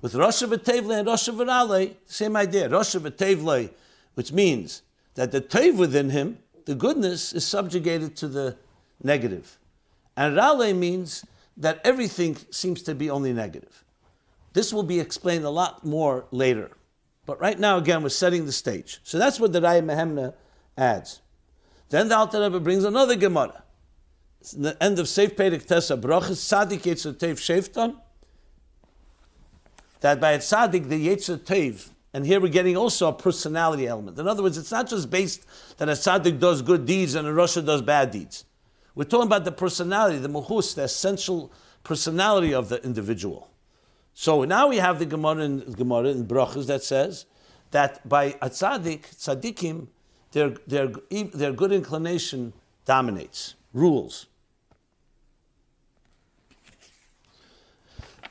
With 0.00 0.16
Rosh 0.16 0.42
V'Tevle 0.42 0.98
and 0.98 1.06
Rosh 1.06 1.28
V'Rale, 1.28 1.94
same 2.06 2.34
idea. 2.34 2.68
Rosh 2.68 2.96
V'Tevle, 2.96 3.70
which 4.14 4.32
means 4.32 4.82
that 5.14 5.32
the 5.32 5.40
Tev 5.40 5.76
within 5.76 6.10
him, 6.10 6.38
the 6.66 6.74
goodness, 6.74 7.32
is 7.32 7.46
subjugated 7.46 8.16
to 8.16 8.28
the 8.28 8.56
negative. 9.02 9.58
And 10.16 10.36
Rale 10.36 10.74
means 10.74 11.24
that 11.56 11.80
everything 11.84 12.36
seems 12.50 12.82
to 12.82 12.94
be 12.94 13.10
only 13.10 13.32
negative. 13.32 13.84
This 14.52 14.72
will 14.72 14.82
be 14.82 15.00
explained 15.00 15.44
a 15.44 15.50
lot 15.50 15.84
more 15.84 16.26
later. 16.30 16.70
But 17.26 17.40
right 17.40 17.58
now, 17.58 17.76
again, 17.78 18.02
we're 18.02 18.08
setting 18.08 18.46
the 18.46 18.52
stage. 18.52 19.00
So 19.04 19.18
that's 19.18 19.38
what 19.38 19.52
the 19.52 19.60
Raya 19.60 19.84
Mehemna 19.84 20.34
adds. 20.76 21.20
Then 21.90 22.08
the 22.08 22.16
Alter 22.16 22.40
Rebbe 22.40 22.60
brings 22.60 22.84
another 22.84 23.16
Gemara. 23.16 23.62
It's 24.40 24.52
the 24.52 24.82
end 24.82 24.98
of 24.98 25.06
Seif 25.06 25.34
Perek 25.36 25.66
Tessa 25.66 25.96
Brachas 25.96 26.36
Sadik 26.36 26.82
Yetzer 26.82 27.12
Tev 27.12 27.34
Shefton. 27.34 27.96
That 30.00 30.20
by 30.20 30.32
a 30.32 30.40
Sadik 30.40 30.88
the 30.88 31.08
Yetzer 31.08 31.36
Tev, 31.36 31.90
and 32.12 32.26
here 32.26 32.40
we're 32.40 32.48
getting 32.48 32.76
also 32.76 33.08
a 33.08 33.12
personality 33.12 33.86
element. 33.86 34.18
In 34.18 34.26
other 34.26 34.42
words, 34.42 34.58
it's 34.58 34.72
not 34.72 34.88
just 34.88 35.10
based 35.10 35.46
that 35.78 35.88
a 35.88 35.94
Sadik 35.94 36.38
does 36.38 36.62
good 36.62 36.84
deeds 36.84 37.14
and 37.14 37.26
a 37.26 37.30
Rasha 37.30 37.64
does 37.64 37.82
bad 37.82 38.10
deeds. 38.10 38.44
We're 38.94 39.04
talking 39.04 39.28
about 39.28 39.44
the 39.44 39.52
personality, 39.52 40.18
the 40.18 40.28
muhus, 40.28 40.74
the 40.74 40.82
essential 40.82 41.52
personality 41.84 42.52
of 42.52 42.68
the 42.68 42.82
individual. 42.84 43.50
So 44.14 44.44
now 44.44 44.68
we 44.68 44.78
have 44.78 44.98
the 44.98 45.06
Gemara 45.06 45.44
in 45.44 45.72
Gemara 45.72 46.08
in 46.08 46.26
Brachas 46.26 46.66
that 46.66 46.82
says 46.82 47.26
that 47.70 48.06
by 48.08 48.36
a 48.42 48.50
tzaddik, 48.50 49.02
tzaddikim, 49.16 49.86
their, 50.32 50.50
their, 50.66 50.88
their 51.32 51.52
good 51.52 51.72
inclination 51.72 52.52
dominates, 52.84 53.54
rules. 53.72 54.26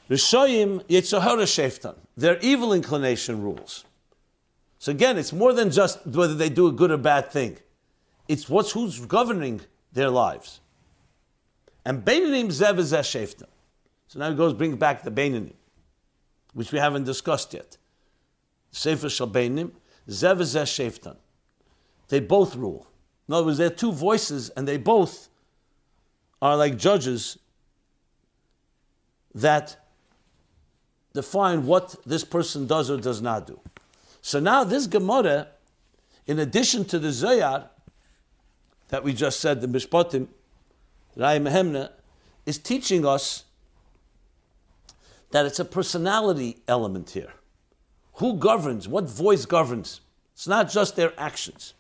Rishoyim 0.10 0.84
yitzahara 0.86 1.44
sheftan. 1.44 1.96
Their 2.18 2.40
evil 2.40 2.74
inclination 2.74 3.42
rules. 3.42 3.86
So 4.80 4.92
again, 4.92 5.18
it's 5.18 5.34
more 5.34 5.54
than 5.54 5.72
just 5.72 6.06
whether 6.08 6.34
they 6.34 6.50
do 6.50 6.68
a 6.68 6.72
good 6.72 6.92
or 6.92 6.98
bad 6.98 7.32
thing. 7.32 7.58
It's 8.28 8.50
what's 8.50 8.72
who's 8.72 9.06
governing 9.06 9.62
their 9.92 10.10
lives. 10.10 10.62
And 11.86 12.04
Beinanim 12.04 12.48
zev 12.48 12.76
sheftan. 12.78 13.48
So 14.08 14.20
now 14.20 14.30
he 14.30 14.36
goes 14.36 14.54
bring 14.54 14.76
back 14.78 15.04
the 15.04 15.12
Beinanim 15.12 15.54
which 16.54 16.72
we 16.72 16.80
haven't 16.80 17.04
discussed 17.04 17.54
yet. 17.54 17.78
Sefer 18.72 19.08
Shalbeinim, 19.08 19.72
Zev 20.10 20.38
Sheftan. 20.38 21.16
They 22.08 22.20
both 22.20 22.56
rule. 22.56 22.88
In 23.28 23.34
other 23.34 23.46
words, 23.46 23.58
there 23.60 23.68
are 23.68 23.72
two 23.72 23.92
voices, 23.92 24.50
and 24.50 24.68
they 24.68 24.78
both 24.78 25.30
are 26.42 26.58
like 26.58 26.78
judges 26.78 27.38
that 29.36 29.78
define 31.14 31.66
what 31.66 31.96
this 32.06 32.24
person 32.24 32.68
does 32.68 32.90
or 32.90 32.98
does 32.98 33.22
not 33.22 33.48
do. 33.48 33.60
So 34.22 34.40
now 34.40 34.64
this 34.64 34.88
Gemara, 34.88 35.48
in 36.28 36.40
addition 36.40 36.86
to 36.86 37.00
the 37.00 37.12
Zohar 37.12 37.70
that 38.90 39.04
we 39.04 39.14
just 39.14 39.40
said, 39.40 39.62
the 39.62 39.68
Mishpatim, 39.68 40.28
Raya 41.18 41.42
Mehemna, 41.42 41.92
is 42.46 42.58
teaching 42.58 43.06
us 43.06 43.46
that 45.32 45.46
it's 45.46 45.60
a 45.60 45.66
personality 45.66 46.58
element 46.68 47.12
here. 47.12 47.34
Who 48.14 48.38
governs? 48.38 48.88
What 48.88 49.06
voice 49.06 49.46
governs? 49.46 50.02
It's 50.34 50.48
not 50.48 50.70
just 50.70 50.96
their 50.96 51.14
actions. 51.20 51.74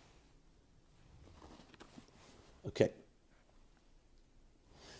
Okay. 2.67 2.91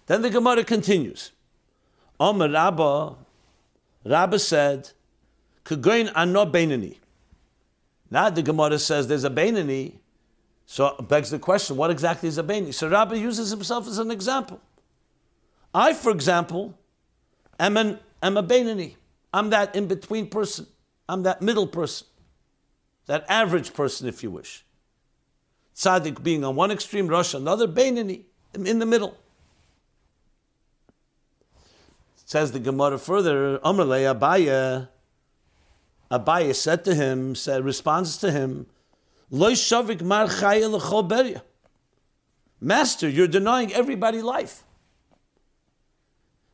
Then 0.08 0.22
the 0.22 0.30
Gemara 0.30 0.64
continues. 0.64 1.32
Omer 2.20 2.50
Rabba, 2.50 3.16
Rabba 4.06 4.40
said, 4.40 4.92
Kagoin 5.66 6.12
ano 6.16 6.46
Beinani. 6.46 6.98
Now 8.10 8.30
the 8.30 8.42
Gemara 8.42 8.80
says 8.80 9.08
there's 9.08 9.24
a 9.24 9.30
Beinani, 9.30 9.94
so 10.66 10.96
begs 11.08 11.30
the 11.30 11.40
question, 11.40 11.78
what 11.78 11.92
exactly 11.92 12.30
is 12.30 12.38
a 12.38 12.44
Beinani? 12.44 12.74
So 12.74 12.90
Rabba 12.90 13.18
uses 13.18 13.52
himself 13.52 13.88
as 13.88 13.98
an 13.98 14.12
example. 14.12 14.62
I, 15.74 15.94
for 15.94 16.12
example, 16.12 16.78
am 17.60 17.78
an 17.78 18.00
I'm 18.22 18.38
a 18.38 18.44
Beinani. 18.44 18.96
I'm 19.34 19.50
that 19.52 19.76
in 19.76 19.88
between 19.88 20.28
person. 20.30 20.68
I'm 21.08 21.24
that 21.24 21.42
middle 21.42 21.68
person. 21.68 22.08
That 23.06 23.26
average 23.30 23.74
person, 23.74 24.08
if 24.08 24.24
you 24.24 24.32
wish. 24.32 24.66
Tzaddik 25.76 26.22
being 26.22 26.44
on 26.44 26.56
one 26.56 26.72
extreme, 26.72 27.08
Rosh 27.08 27.34
another, 27.34 27.68
Beinani, 27.68 28.24
in 28.54 28.80
the 28.80 28.86
middle. 28.86 29.18
Says 32.30 32.52
the 32.52 32.60
Gemara 32.60 33.00
further, 33.00 33.58
Amrle 33.58 34.14
Abaye. 34.14 34.88
Abaye 36.12 36.54
said 36.54 36.86
to 36.86 36.94
him, 36.94 37.34
said, 37.34 37.66
responds 37.66 38.18
to 38.18 38.30
him, 38.30 38.68
Loy 39.32 39.54
shavik 39.54 40.04
Master, 42.62 43.10
you're 43.10 43.28
denying 43.28 43.74
everybody 43.74 44.22
life. 44.22 44.64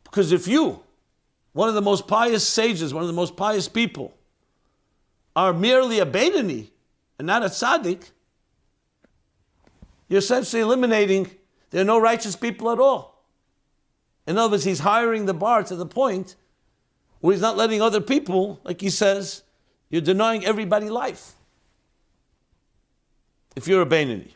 Because 0.05 0.32
if 0.32 0.48
you 0.48 0.79
one 1.51 1.67
of 1.67 1.75
the 1.75 1.82
most 1.82 2.08
pious 2.08 2.48
sages, 2.48 2.94
one 2.94 3.03
of 3.03 3.08
the 3.08 3.13
most 3.13 3.36
pious 3.36 3.67
people, 3.67 4.13
are 5.36 5.51
merely 5.51 6.00
a 6.00 6.05
Beinani 6.05 6.70
and 7.20 7.27
not 7.27 7.44
a 7.44 7.48
tzaddik, 7.48 8.12
you're 10.08 10.20
essentially 10.20 10.62
eliminating, 10.62 11.29
there 11.72 11.82
are 11.82 11.86
no 11.86 12.00
righteous 12.00 12.38
people 12.38 12.72
at 12.72 12.79
all. 12.79 13.14
In 14.27 14.38
other 14.38 14.51
words, 14.51 14.63
he's 14.63 14.79
hiring 14.79 15.25
the 15.25 15.34
bar 15.34 15.63
to 15.63 15.75
the 15.75 15.86
point 15.86 16.36
where 17.20 17.34
he's 17.34 17.41
not 17.41 17.58
letting 17.58 17.82
other 17.82 18.01
people, 18.01 18.60
like 18.63 18.82
he 18.82 18.89
says, 18.89 19.44
you're 19.89 20.01
denying 20.01 20.46
everybody 20.46 20.89
life. 20.89 21.34
If 23.55 23.67
you're 23.67 23.82
a 23.82 23.86
Bainani. 23.86 24.32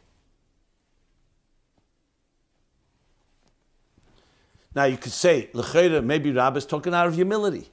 Now 4.75 4.85
you 4.85 4.97
could 4.97 5.11
say, 5.11 5.49
L'chayra, 5.53 6.03
maybe 6.03 6.31
Rabbi 6.31 6.57
is 6.57 6.65
talking 6.65 6.93
out 6.93 7.07
of 7.07 7.15
humility. 7.15 7.69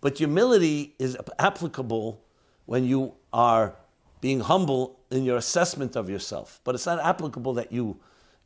But 0.00 0.18
humility 0.18 0.94
is 0.98 1.16
applicable 1.38 2.22
when 2.66 2.84
you 2.84 3.14
are 3.32 3.74
being 4.20 4.40
humble 4.40 4.98
in 5.10 5.24
your 5.24 5.36
assessment 5.36 5.96
of 5.96 6.08
yourself. 6.08 6.60
But 6.64 6.74
it's 6.74 6.86
not 6.86 7.00
applicable 7.00 7.54
that 7.54 7.72
you 7.72 7.98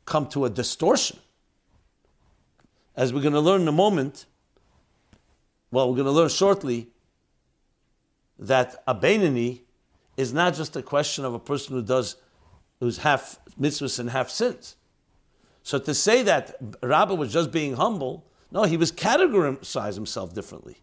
come 0.04 0.26
to 0.28 0.46
a 0.46 0.50
distortion. 0.50 1.18
As 2.96 3.12
we're 3.12 3.22
going 3.22 3.34
to 3.34 3.40
learn 3.40 3.62
in 3.62 3.68
a 3.68 3.72
moment, 3.72 4.26
well, 5.70 5.88
we're 5.88 5.96
going 5.96 6.06
to 6.06 6.12
learn 6.12 6.28
shortly 6.28 6.88
that 8.38 8.82
a 8.86 8.94
Bainani 8.94 9.62
is 10.16 10.32
not 10.32 10.54
just 10.54 10.76
a 10.76 10.82
question 10.82 11.24
of 11.24 11.34
a 11.34 11.38
person 11.38 11.74
who 11.74 11.82
does, 11.82 12.16
who's 12.80 12.98
half 12.98 13.40
mitzvahs 13.60 13.98
and 13.98 14.10
half 14.10 14.30
sins. 14.30 14.76
So 15.62 15.78
to 15.78 15.94
say 15.94 16.22
that 16.22 16.56
Rabbi 16.82 17.14
was 17.14 17.32
just 17.32 17.50
being 17.50 17.74
humble, 17.74 18.26
no, 18.52 18.64
he 18.64 18.76
was 18.76 18.92
categorizing 18.92 19.94
himself 19.94 20.34
differently. 20.34 20.76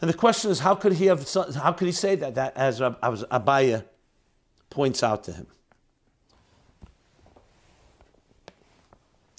And 0.00 0.10
the 0.10 0.14
question 0.14 0.50
is, 0.50 0.60
how 0.60 0.74
could 0.74 0.94
he 0.94 1.06
have? 1.06 1.26
How 1.54 1.72
could 1.72 1.86
he 1.86 1.92
say 1.92 2.14
that? 2.16 2.34
That 2.34 2.56
as 2.56 2.80
Abaye 2.80 3.84
points 4.68 5.02
out 5.02 5.24
to 5.24 5.32
him. 5.32 5.46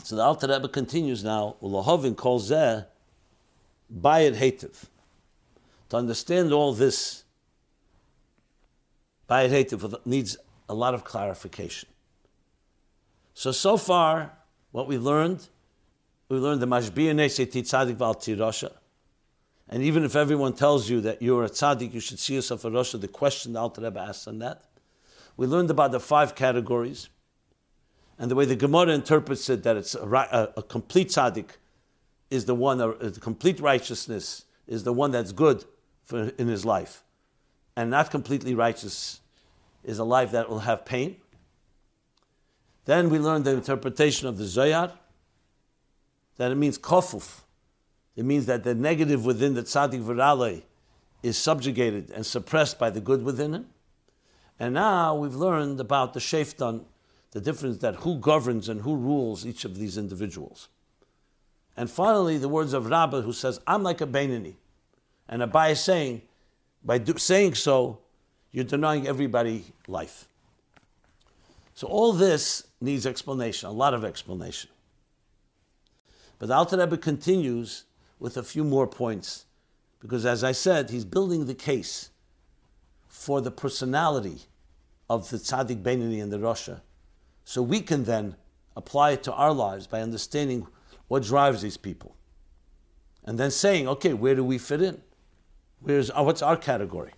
So 0.04 0.16
the 0.16 0.24
Alter 0.24 0.48
Rebbe 0.48 0.68
continues 0.70 1.24
now. 1.24 1.56
Ulahovin 1.62 2.16
calls 2.16 2.50
there 2.50 2.88
bayit 3.94 4.36
hativ. 4.36 4.86
To 5.90 5.98
understand 5.98 6.54
all 6.54 6.74
this, 6.74 7.24
bayit 9.30 9.50
hativ 9.50 10.06
needs 10.06 10.38
a 10.70 10.74
lot 10.74 10.94
of 10.94 11.04
clarification. 11.04 11.90
So 13.34 13.52
so 13.52 13.78
far, 13.78 14.32
what 14.72 14.88
we 14.88 14.98
learned, 14.98 15.48
we 16.30 16.38
learned 16.38 16.62
the 16.62 16.68
mashbiyah 16.68 17.14
neseti 17.14 17.62
tzadik 17.62 17.96
val 17.96 18.16
tirasha. 18.16 18.72
And 19.70 19.82
even 19.82 20.04
if 20.04 20.16
everyone 20.16 20.54
tells 20.54 20.90
you 20.90 21.02
that 21.02 21.22
you're 21.22 21.44
a 21.44 21.50
tzaddik, 21.50 21.94
you 21.94 22.00
should 22.00 22.20
see 22.20 22.36
yourself 22.36 22.66
a 22.66 22.70
Rasha, 22.70 23.02
the 23.02 23.08
question 23.08 23.54
the 23.54 23.60
Alter 23.60 23.82
Rebbe 23.82 24.00
asks 24.00 24.28
on 24.28 24.40
that. 24.40 24.64
We 25.38 25.48
learned 25.48 25.72
about 25.72 25.92
the 25.92 26.00
five 26.00 26.36
categories. 26.36 27.10
And 28.18 28.32
the 28.32 28.36
way 28.36 28.46
the 28.46 28.56
Gemara 28.56 28.90
interprets 28.90 29.50
it, 29.50 29.64
that 29.64 29.76
it's 29.76 29.96
a, 29.96 30.08
a, 30.08 30.54
a 30.58 30.64
complete 30.64 31.10
tzaddik 31.10 31.50
is 32.30 32.46
the 32.46 32.56
one, 32.56 32.80
a, 32.80 32.90
a, 32.90 33.12
complete 33.12 33.60
righteousness 33.60 34.46
is 34.68 34.84
the 34.84 34.94
one 34.94 35.12
that's 35.12 35.32
good 35.32 35.66
for, 36.04 36.30
in 36.38 36.48
his 36.48 36.64
life. 36.64 37.04
And 37.76 37.90
not 37.90 38.12
completely 38.12 38.56
righteous 38.56 39.20
is 39.84 40.00
a 40.00 40.04
life 40.04 40.32
that 40.32 40.50
will 40.50 40.60
have 40.60 40.86
pain. 40.86 41.18
Then 42.86 43.10
we 43.10 43.20
learned 43.20 43.46
the 43.46 43.52
interpretation 43.52 44.28
of 44.28 44.38
the 44.38 44.46
Zohar, 44.46 44.94
that 46.38 46.52
it 46.52 46.56
means 46.56 46.78
kofuf, 46.78 47.42
it 48.16 48.24
means 48.24 48.46
that 48.46 48.64
the 48.64 48.74
negative 48.74 49.26
within 49.26 49.54
the 49.54 49.64
tzaddik 49.64 50.04
virale 50.04 50.64
is 51.22 51.38
subjugated 51.38 52.12
and 52.12 52.26
suppressed 52.26 52.80
by 52.80 52.90
the 52.90 53.02
good 53.02 53.24
within 53.24 53.54
him. 53.54 53.68
And 54.60 54.74
now 54.74 55.16
we've 55.16 55.36
learned 55.36 55.80
about 55.80 56.14
the 56.14 56.20
sheftan, 56.20 56.86
the 57.32 57.42
difference 57.42 57.80
that 57.80 57.98
who 57.98 58.18
governs 58.18 58.70
and 58.70 58.82
who 58.82 58.96
rules 58.96 59.46
each 59.46 59.66
of 59.66 59.78
these 59.78 59.98
individuals. 59.98 60.70
And 61.76 61.90
finally, 61.92 62.38
the 62.38 62.48
words 62.48 62.72
of 62.72 62.90
Rabbah 62.90 63.22
who 63.22 63.34
says, 63.34 63.60
I'm 63.68 63.84
like 63.84 64.00
a 64.00 64.08
Bainani. 64.08 64.54
And 65.28 65.42
Abaye 65.42 65.72
is 65.72 65.82
saying, 65.82 66.22
by 66.84 67.00
do, 67.00 67.18
saying 67.18 67.56
so, 67.56 68.00
you're 68.52 68.64
denying 68.64 69.08
everybody 69.08 69.66
life. 69.88 70.28
So 71.74 71.88
all 71.88 72.14
this 72.14 72.68
needs 72.80 73.06
explanation, 73.06 73.68
a 73.68 73.74
lot 73.74 73.94
of 73.94 74.06
explanation. 74.06 74.70
But 76.40 76.48
the 76.48 76.56
Alter 76.56 76.78
Rebbe 76.78 76.98
continues 76.98 77.84
with 78.20 78.38
a 78.38 78.44
few 78.44 78.64
more 78.64 78.88
points. 78.88 79.46
Because 80.00 80.26
as 80.26 80.44
I 80.44 80.52
said, 80.52 80.90
he's 80.90 81.06
building 81.06 81.46
the 81.46 81.56
case 81.56 82.10
for 83.08 83.42
the 83.42 83.52
personality 83.52 84.42
of 85.10 85.30
the 85.30 85.38
tzaddik 85.38 85.82
Beinani 85.82 86.22
and 86.22 86.32
the 86.32 86.38
Rasha. 86.38 86.82
So 87.44 87.62
we 87.62 87.82
can 87.82 88.04
then 88.04 88.36
apply 88.76 89.12
it 89.12 89.24
to 89.24 89.34
our 89.34 89.54
lives 89.54 89.88
by 89.88 90.02
understanding 90.02 90.68
what 91.08 91.24
drives 91.24 91.62
these 91.62 91.78
people. 91.78 92.16
And 93.24 93.40
then 93.40 93.52
saying, 93.52 93.88
okay, 93.88 94.14
where 94.14 94.36
do 94.36 94.44
we 94.44 94.58
fit 94.58 94.82
in? 94.82 95.02
Where's, 95.80 96.12
uh, 96.12 96.24
what's 96.24 96.42
our 96.42 96.58
category? 96.58 97.12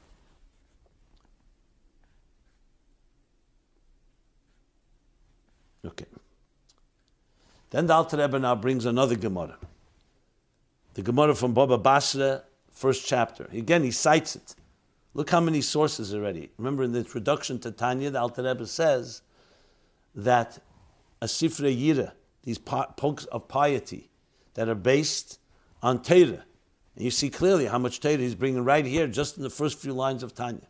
Okay. 5.85 6.05
Then 7.69 7.87
the 7.87 7.93
Alter 7.93 8.17
Rebbe 8.17 8.39
now 8.39 8.55
brings 8.55 8.85
another 8.85 9.15
Gemara. 9.15 9.57
The 10.97 11.03
Gemara 11.03 11.35
from 11.35 11.53
Baba 11.53 11.77
Basra, 11.77 12.41
first 12.71 13.05
chapter. 13.05 13.47
Again, 13.53 13.83
he 13.83 13.91
cites 13.91 14.35
it. 14.35 14.55
Look 15.13 15.29
how 15.29 15.39
many 15.39 15.61
sources 15.61 16.11
already. 16.11 16.49
Remember 16.57 16.81
in 16.81 16.91
the 16.91 16.97
introduction 16.97 17.59
to 17.59 17.71
Tanya, 17.71 18.09
the 18.09 18.19
Alter 18.19 18.41
Rebbe 18.41 18.65
says 18.65 19.21
that 20.15 20.57
a 21.21 21.27
Sifre 21.27 21.69
Yira, 21.71 22.13
these 22.41 22.57
pokes 22.57 23.25
of 23.25 23.47
piety 23.47 24.09
that 24.55 24.67
are 24.67 24.73
based 24.73 25.39
on 25.83 26.01
Torah. 26.01 26.45
And 26.95 27.05
you 27.05 27.11
see 27.11 27.29
clearly 27.29 27.67
how 27.67 27.77
much 27.77 27.99
Torah 27.99 28.17
he's 28.17 28.33
bringing 28.33 28.63
right 28.63 28.83
here, 28.83 29.05
just 29.05 29.37
in 29.37 29.43
the 29.43 29.51
first 29.51 29.77
few 29.77 29.93
lines 29.93 30.23
of 30.23 30.33
Tanya. 30.33 30.67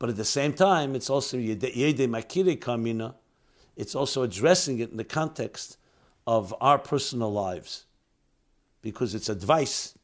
But 0.00 0.08
at 0.08 0.16
the 0.16 0.24
same 0.24 0.52
time, 0.52 0.96
it's 0.96 1.08
also 1.08 1.36
Yede 1.36 2.08
Makire 2.08 2.58
Kamina, 2.58 3.14
it's 3.76 3.94
also 3.94 4.24
addressing 4.24 4.80
it 4.80 4.90
in 4.90 4.96
the 4.96 5.04
context 5.04 5.76
of 6.26 6.52
our 6.60 6.76
personal 6.76 7.32
lives 7.32 7.86
because 8.82 9.14
it's 9.14 9.28
advice 9.28 9.94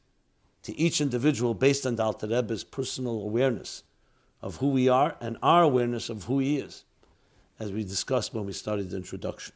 to 0.63 0.77
each 0.77 1.01
individual 1.01 1.53
based 1.53 1.85
on 1.85 1.95
the 1.95 2.03
Alter 2.03 2.27
Rebbe's 2.27 2.63
personal 2.63 3.21
awareness 3.21 3.83
of 4.41 4.57
who 4.57 4.69
we 4.69 4.87
are 4.89 5.15
and 5.19 5.37
our 5.41 5.63
awareness 5.63 6.09
of 6.09 6.25
who 6.25 6.39
he 6.39 6.57
is, 6.57 6.83
as 7.59 7.71
we 7.71 7.83
discussed 7.83 8.33
when 8.33 8.45
we 8.45 8.53
started 8.53 8.89
the 8.89 8.97
introduction. 8.97 9.55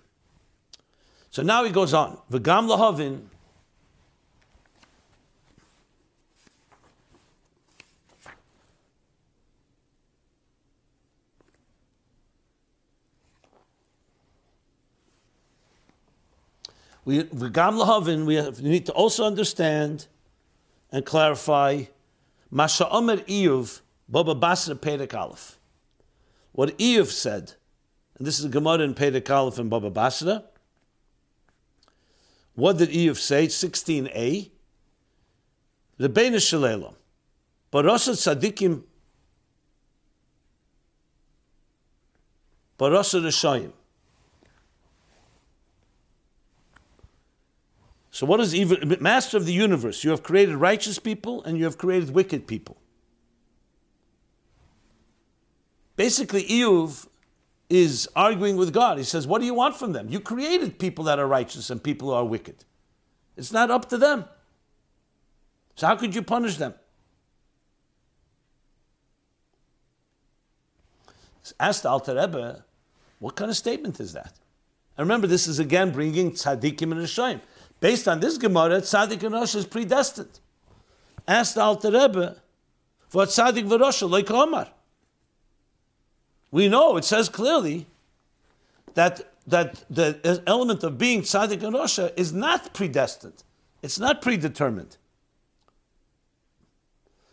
So 1.30 1.44
now 1.44 1.64
he 1.64 1.72
goes 1.72 1.94
on. 1.94 2.18
V'gam 2.32 2.68
lahavin. 2.68 3.22
We, 17.04 17.24
V'gam 17.24 17.84
lahavin, 17.84 18.26
we, 18.26 18.42
we 18.62 18.70
need 18.70 18.86
to 18.86 18.92
also 18.92 19.26
understand 19.26 20.08
and 20.92 21.06
clarify 21.06 21.84
Masha 22.52 22.90
Omer 22.90 23.18
Iyuv, 23.18 23.82
Baba 24.08 24.36
Basra 24.36 24.76
Perek 24.76 25.14
Aleph. 25.14 25.58
What 26.52 26.78
Iyuv 26.78 27.08
said, 27.08 27.54
and 28.18 28.28
this 28.28 28.40
is 28.40 28.46
Gemara 28.48 28.80
in 28.80 28.94
Perek 28.94 29.30
Aleph 29.30 29.58
and 29.58 29.70
Baba 29.70 29.90
Basra. 29.90 30.44
What 32.54 32.78
did 32.78 32.90
Iyuv 32.90 33.18
say? 33.18 33.48
16a. 33.48 34.52
The 35.98 36.10
Bein 36.10 36.34
Shalela. 36.34 36.94
Barasa 37.72 38.12
Tzadikim. 38.12 38.84
Barasa 42.78 43.22
Rishayim. 43.22 43.72
So, 48.12 48.26
what 48.26 48.42
is 48.42 48.54
even 48.54 48.98
master 49.00 49.38
of 49.38 49.46
the 49.46 49.54
universe? 49.54 50.04
You 50.04 50.12
have 50.12 50.22
created 50.22 50.58
righteous 50.58 51.00
people 51.00 51.42
and 51.44 51.58
you 51.58 51.64
have 51.64 51.78
created 51.78 52.12
wicked 52.12 52.46
people. 52.46 52.78
Basically, 55.96 56.44
Iyuv 56.44 57.08
is 57.70 58.10
arguing 58.14 58.58
with 58.58 58.74
God. 58.74 58.98
He 58.98 59.06
says, 59.06 59.26
What 59.26 59.40
do 59.40 59.46
you 59.46 59.54
want 59.54 59.78
from 59.78 59.94
them? 59.94 60.10
You 60.10 60.20
created 60.20 60.78
people 60.78 61.06
that 61.06 61.20
are 61.20 61.28
righteous 61.28 61.70
and 61.70 61.82
people 61.82 62.10
who 62.10 62.14
are 62.14 62.26
wicked. 62.26 62.66
It's 63.38 63.54
not 63.54 63.72
up 63.72 63.88
to 63.90 63.98
them. 63.98 64.26
So, 65.76 65.88
how 65.88 65.96
could 65.96 66.14
you 66.14 66.22
punish 66.22 66.58
them? 66.58 66.74
Asked 71.60 71.86
Alter 71.86 72.16
Rebbe, 72.16 72.64
what 73.20 73.36
kind 73.36 73.50
of 73.50 73.58
statement 73.58 74.00
is 74.00 74.14
that? 74.14 74.34
And 74.98 75.06
remember, 75.06 75.28
this 75.28 75.48
is 75.48 75.60
again 75.60 75.92
bringing 75.92 76.32
tzaddikim 76.32 76.92
and 76.92 76.94
rishayim. 76.94 77.42
Based 77.82 78.08
on 78.08 78.22
this 78.22 78.38
Gemara, 78.38 78.80
Tzaddik 78.80 79.24
and 79.24 79.34
Rosh 79.34 79.56
is 79.56 79.66
predestined. 79.66 80.40
Asked 81.28 81.56
the 81.56 81.62
Alter 81.62 81.92
Rebbe, 81.92 82.38
for 83.10 83.26
Tzaddik 83.26 83.70
Rosh, 83.78 84.04
like 84.04 84.32
Omar. 84.32 84.70
We 86.52 86.70
know, 86.70 86.96
it 86.98 87.06
says 87.06 87.28
clearly, 87.28 87.88
that, 88.94 89.34
that 89.48 89.84
the 89.90 90.44
element 90.46 90.84
of 90.84 90.98
being 90.98 91.22
tzaddik 91.22 91.64
and 91.64 91.76
Rasha 91.76 92.12
is 92.18 92.34
not 92.34 92.74
predestined. 92.74 93.44
It's 93.82 93.98
not 93.98 94.22
predetermined. 94.22 94.98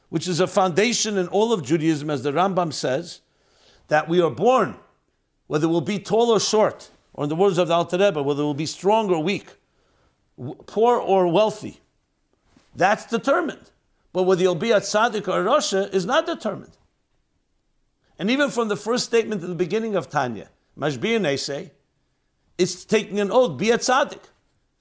Which 0.08 0.26
is 0.26 0.40
a 0.40 0.46
foundation 0.46 1.18
in 1.18 1.28
all 1.28 1.52
of 1.52 1.62
Judaism, 1.62 2.08
as 2.08 2.22
the 2.22 2.32
Rambam 2.32 2.72
says, 2.72 3.20
that 3.88 4.08
we 4.08 4.20
are 4.22 4.30
born, 4.30 4.76
whether 5.48 5.68
we'll 5.68 5.80
be 5.80 5.98
tall 5.98 6.30
or 6.30 6.40
short, 6.40 6.90
or 7.12 7.24
in 7.24 7.28
the 7.28 7.36
words 7.36 7.58
of 7.58 7.68
the 7.68 7.74
Alter 7.74 7.98
Rebbe, 7.98 8.22
whether 8.22 8.42
we'll 8.42 8.54
be 8.54 8.66
strong 8.66 9.10
or 9.10 9.22
weak, 9.22 9.48
poor 10.66 10.98
or 10.98 11.28
wealthy. 11.28 11.80
That's 12.74 13.06
determined. 13.06 13.70
But 14.12 14.22
whether 14.24 14.42
you'll 14.42 14.54
be 14.54 14.70
a 14.70 14.80
tzaddik 14.80 15.28
or 15.28 15.40
a 15.40 15.44
rasha 15.44 15.92
is 15.92 16.06
not 16.06 16.26
determined. 16.26 16.72
And 18.18 18.30
even 18.30 18.50
from 18.50 18.68
the 18.68 18.76
first 18.76 19.04
statement 19.04 19.42
at 19.42 19.48
the 19.48 19.54
beginning 19.54 19.94
of 19.94 20.08
Tanya, 20.08 20.48
Mashbir 20.76 21.38
say, 21.38 21.72
it's 22.56 22.84
taking 22.84 23.20
an 23.20 23.30
oath, 23.30 23.58
be 23.58 23.70
a 23.70 23.78
tzaddik. 23.78 24.22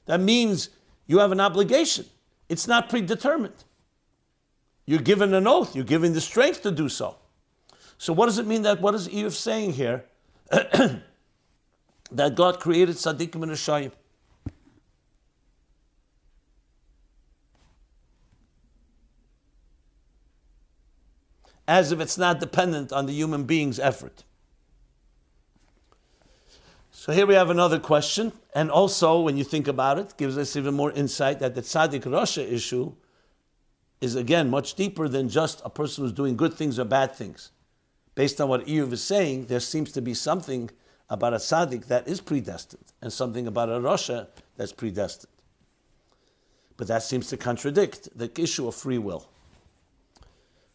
That 0.06 0.20
means 0.20 0.70
you 1.06 1.20
have 1.20 1.32
an 1.32 1.40
obligation. 1.40 2.06
It's 2.50 2.68
not 2.68 2.90
predetermined. 2.90 3.64
You're 4.86 5.02
given 5.02 5.34
an 5.34 5.48
oath, 5.48 5.76
you're 5.76 5.86
given 5.86 6.14
the 6.14 6.22
strength 6.22 6.64
to 6.64 6.72
do 6.72 6.90
so. 6.90 7.18
So 7.98 8.14
what 8.14 8.28
does 8.28 8.38
it 8.38 8.48
mean 8.48 8.62
that, 8.64 8.82
what 8.82 8.96
is 8.96 9.10
Eve 9.10 9.36
saying 9.36 9.74
here? 9.74 10.06
that 10.50 11.02
God 12.36 12.60
created 12.60 12.96
tzaddikim 12.96 13.44
and 13.44 13.52
rishayim. 13.52 13.92
As 21.68 21.92
if 21.92 22.00
it's 22.00 22.18
not 22.18 22.40
dependent 22.40 22.94
on 22.94 23.06
the 23.06 23.14
human 23.14 23.44
being's 23.44 23.80
effort. 23.80 24.24
So 26.92 27.12
here 27.14 27.28
we 27.28 27.36
have 27.36 27.50
another 27.50 27.80
question, 27.80 28.32
and 28.56 28.72
also 28.72 29.22
when 29.22 29.38
you 29.38 29.44
think 29.44 29.68
about 29.68 30.00
it, 30.00 30.18
gives 30.18 30.38
us 30.38 30.56
even 30.56 30.74
more 30.74 30.92
insight 30.92 31.40
that 31.40 31.56
the 31.56 31.62
tzaddik 31.62 32.02
rasha 32.02 32.52
issue 32.52 32.94
is 34.02 34.16
again 34.16 34.50
much 34.50 34.74
deeper 34.74 35.08
than 35.08 35.30
just 35.30 35.62
a 35.64 35.70
person 35.70 36.04
who's 36.04 36.12
doing 36.12 36.36
good 36.36 36.54
things 36.54 36.80
or 36.80 36.86
bad 36.86 37.14
things. 37.14 37.52
Based 38.16 38.42
on 38.42 38.50
what 38.50 38.66
Iyuv 38.66 38.94
is 38.94 39.04
saying, 39.04 39.46
there 39.46 39.60
seems 39.60 39.92
to 39.92 40.02
be 40.02 40.14
something 40.14 40.72
about 41.10 41.34
a 41.34 41.38
tzaddik 41.38 41.86
that 41.86 42.08
is 42.08 42.20
predestined, 42.20 42.86
and 43.02 43.14
something 43.14 43.46
about 43.48 43.70
a 43.70 43.74
rasha 43.74 44.28
that's 44.56 44.74
predestined. 44.74 45.32
But 46.78 46.88
that 46.88 47.04
seems 47.04 47.28
to 47.30 47.38
contradict 47.38 48.10
the 48.18 48.32
issue 48.42 48.68
of 48.68 48.76
free 48.76 48.98
will. 48.98 49.30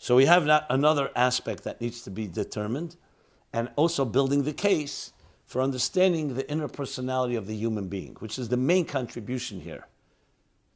So 0.02 0.16
we 0.16 0.24
have 0.24 0.48
another 0.68 1.12
aspect 1.14 1.62
that 1.62 1.80
needs 1.80 2.02
to 2.02 2.10
be 2.10 2.26
determined, 2.26 2.96
and 3.52 3.70
also 3.76 4.04
building 4.04 4.42
the 4.42 4.52
case 4.52 5.12
for 5.46 5.62
understanding 5.62 6.34
the 6.34 6.50
inner 6.50 6.66
personality 6.66 7.36
of 7.36 7.46
the 7.46 7.54
human 7.54 7.86
being, 7.86 8.16
which 8.18 8.36
is 8.36 8.48
the 8.48 8.56
main 8.56 8.84
contribution 8.84 9.60
here. 9.60 9.86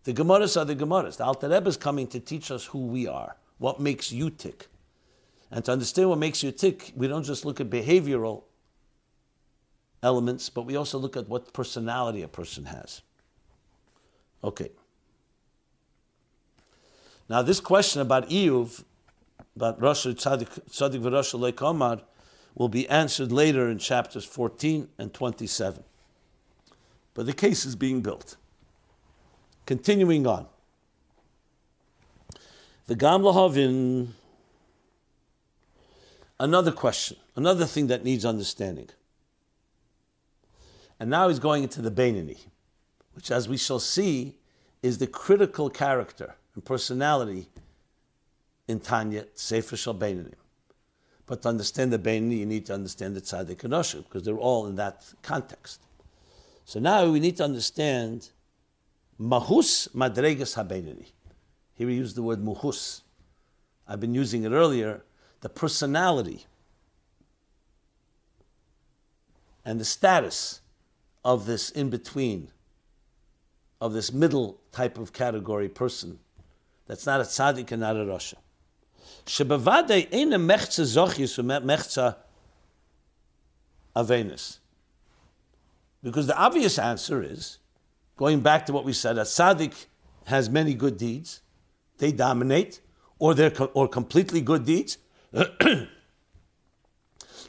The 0.04 0.14
Gemaras 0.14 0.56
are 0.56 0.64
the 0.64 0.76
Gemaras. 0.76 1.16
The 1.16 1.24
Alter 1.24 1.48
Rebbe 1.48 1.68
is 1.68 1.76
coming 1.76 2.06
to 2.06 2.20
teach 2.20 2.52
us 2.52 2.66
who 2.66 2.86
we 2.86 3.08
are, 3.08 3.34
what 3.58 3.80
makes 3.80 4.12
you 4.12 4.30
tick. 4.30 4.68
And 5.50 5.64
to 5.64 5.72
understand 5.72 6.08
what 6.08 6.20
makes 6.20 6.44
you 6.44 6.52
tick, 6.52 6.92
we 6.94 7.08
don't 7.08 7.24
just 7.24 7.44
look 7.44 7.60
at 7.60 7.68
behavioral 7.68 8.44
elements, 10.04 10.48
but 10.50 10.66
we 10.66 10.76
also 10.76 10.98
look 10.98 11.16
at 11.16 11.28
what 11.28 11.52
personality 11.52 12.22
a 12.22 12.28
person 12.28 12.66
has. 12.66 13.02
Okay. 14.44 14.70
Now, 17.28 17.42
this 17.42 17.58
question 17.58 18.02
about 18.02 18.28
Iyuv, 18.28 18.84
about 19.56 19.80
Rosh 19.80 20.06
Tzadik 20.06 20.48
V'Rosh 20.68 21.52
Komar, 21.54 22.02
will 22.54 22.68
be 22.68 22.88
answered 22.88 23.32
later 23.32 23.68
in 23.68 23.78
chapters 23.78 24.24
14 24.24 24.88
and 24.98 25.12
27. 25.12 25.82
But 27.14 27.26
the 27.26 27.32
case 27.32 27.64
is 27.64 27.74
being 27.74 28.02
built. 28.02 28.36
Continuing 29.64 30.26
on. 30.26 30.46
The 32.86 32.94
Gam 32.94 33.22
Lahavin, 33.22 34.08
another 36.38 36.70
question, 36.70 37.16
another 37.34 37.64
thing 37.64 37.88
that 37.88 38.04
needs 38.04 38.24
understanding. 38.24 38.90
And 41.00 41.10
now 41.10 41.28
he's 41.28 41.40
going 41.40 41.62
into 41.62 41.82
the 41.82 41.90
Beinani, 41.90 42.38
which, 43.14 43.30
as 43.30 43.48
we 43.48 43.56
shall 43.56 43.80
see, 43.80 44.36
is 44.82 44.98
the 44.98 45.06
critical 45.06 45.68
character 45.68 46.36
and 46.54 46.64
personality 46.64 47.48
in 48.68 48.80
Tanya, 48.80 49.26
Sefer 49.34 49.76
Shal 49.76 49.94
Beinani. 49.94 50.34
But 51.26 51.42
to 51.42 51.48
understand 51.48 51.92
the 51.92 51.98
Beinani, 51.98 52.38
you 52.38 52.46
need 52.46 52.66
to 52.66 52.74
understand 52.74 53.16
the 53.16 53.20
Tzaddik 53.20 53.64
and 53.64 53.72
Osher, 53.72 54.04
because 54.04 54.24
they're 54.24 54.36
all 54.36 54.66
in 54.66 54.76
that 54.76 55.04
context. 55.22 55.80
So 56.64 56.80
now 56.80 57.06
we 57.08 57.20
need 57.20 57.36
to 57.36 57.44
understand 57.44 58.30
Mahus 59.20 59.88
Madregas 59.94 60.56
HaBeinani. 60.56 61.06
Here 61.74 61.86
we 61.86 61.94
use 61.94 62.14
the 62.14 62.22
word 62.22 62.42
Muhus. 62.42 63.02
I've 63.86 64.00
been 64.00 64.14
using 64.14 64.44
it 64.44 64.50
earlier. 64.50 65.02
The 65.40 65.48
personality 65.48 66.46
and 69.64 69.78
the 69.78 69.84
status 69.84 70.60
of 71.24 71.46
this 71.46 71.70
in 71.70 71.90
between, 71.90 72.48
of 73.80 73.92
this 73.92 74.12
middle 74.12 74.60
type 74.72 74.98
of 74.98 75.12
category 75.12 75.68
person 75.68 76.18
that's 76.86 77.04
not 77.04 77.20
a 77.20 77.24
tzaddik 77.24 77.72
and 77.72 77.80
not 77.80 77.96
a 77.96 78.00
rasha. 78.00 78.34
Shebavade 79.24 80.12
ena 80.12 80.38
mechza 80.38 80.84
zochis 80.84 81.38
mechza 81.62 82.16
avenus. 83.94 84.58
Because 86.02 86.26
the 86.26 86.36
obvious 86.36 86.78
answer 86.78 87.22
is, 87.22 87.58
going 88.16 88.40
back 88.40 88.66
to 88.66 88.72
what 88.72 88.84
we 88.84 88.92
said, 88.92 89.18
a 89.18 89.22
tzaddik 89.22 89.86
has 90.26 90.48
many 90.48 90.74
good 90.74 90.96
deeds, 90.96 91.40
they 91.98 92.12
dominate, 92.12 92.80
or 93.18 93.34
they're 93.34 93.52
or 93.74 93.88
completely 93.88 94.40
good 94.40 94.64
deeds. 94.64 94.98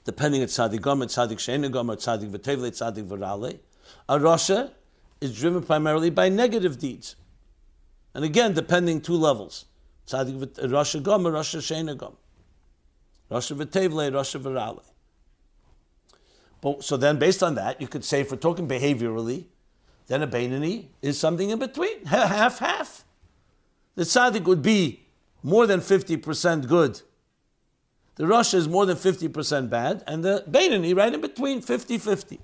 depending 0.07 0.41
on 0.41 0.47
tzaddik 0.47 0.81
gomer, 0.81 1.05
tzaddik 1.05 1.37
sheina 1.37 1.69
gomer, 1.69 1.97
tzaddik 1.97 2.31
v'tevle, 2.31 2.71
tzaddik 2.71 3.05
v'rale. 3.07 3.59
A 4.07 4.17
rasha 4.17 4.71
is 5.19 5.37
driven 5.37 5.61
primarily 5.61 6.09
by 6.09 6.29
negative 6.29 6.79
deeds. 6.79 7.17
And 8.13 8.23
again, 8.23 8.53
depending 8.53 9.01
two 9.01 9.15
levels. 9.15 9.65
Tzaddik 10.07 10.55
rasha 10.69 11.01
gomer, 11.03 11.31
rasha 11.31 11.59
sheina 11.59 11.95
gomer. 11.95 12.15
Rasha 13.29 13.55
v'tevle, 13.55 14.11
rasha 14.11 14.39
v'rale. 14.39 14.83
But, 16.61 16.83
so 16.83 16.97
then, 16.97 17.19
based 17.19 17.43
on 17.43 17.55
that, 17.55 17.79
you 17.79 17.87
could 17.87 18.03
say, 18.03 18.23
we're 18.23 18.37
talking 18.37 18.67
behaviorally, 18.67 19.45
then 20.07 20.23
a 20.23 20.27
Beinani 20.27 20.87
is 21.01 21.19
something 21.19 21.49
in 21.49 21.59
between, 21.59 22.05
half 22.05 22.59
half. 22.59 23.05
The 23.95 24.03
tzaddik 24.03 24.45
would 24.45 24.61
be 24.61 25.05
more 25.43 25.67
than 25.67 25.81
50% 25.81 26.67
good 26.67 27.01
the 28.17 28.23
rasha 28.23 28.55
is 28.55 28.67
more 28.67 28.85
than 28.87 28.97
50% 28.97 29.69
bad, 29.69 30.03
and 30.07 30.23
the 30.23 30.43
Beinani 30.49 30.95
right 30.95 31.13
in 31.13 31.21
between, 31.21 31.61
50 31.61 31.99
50. 31.99 32.39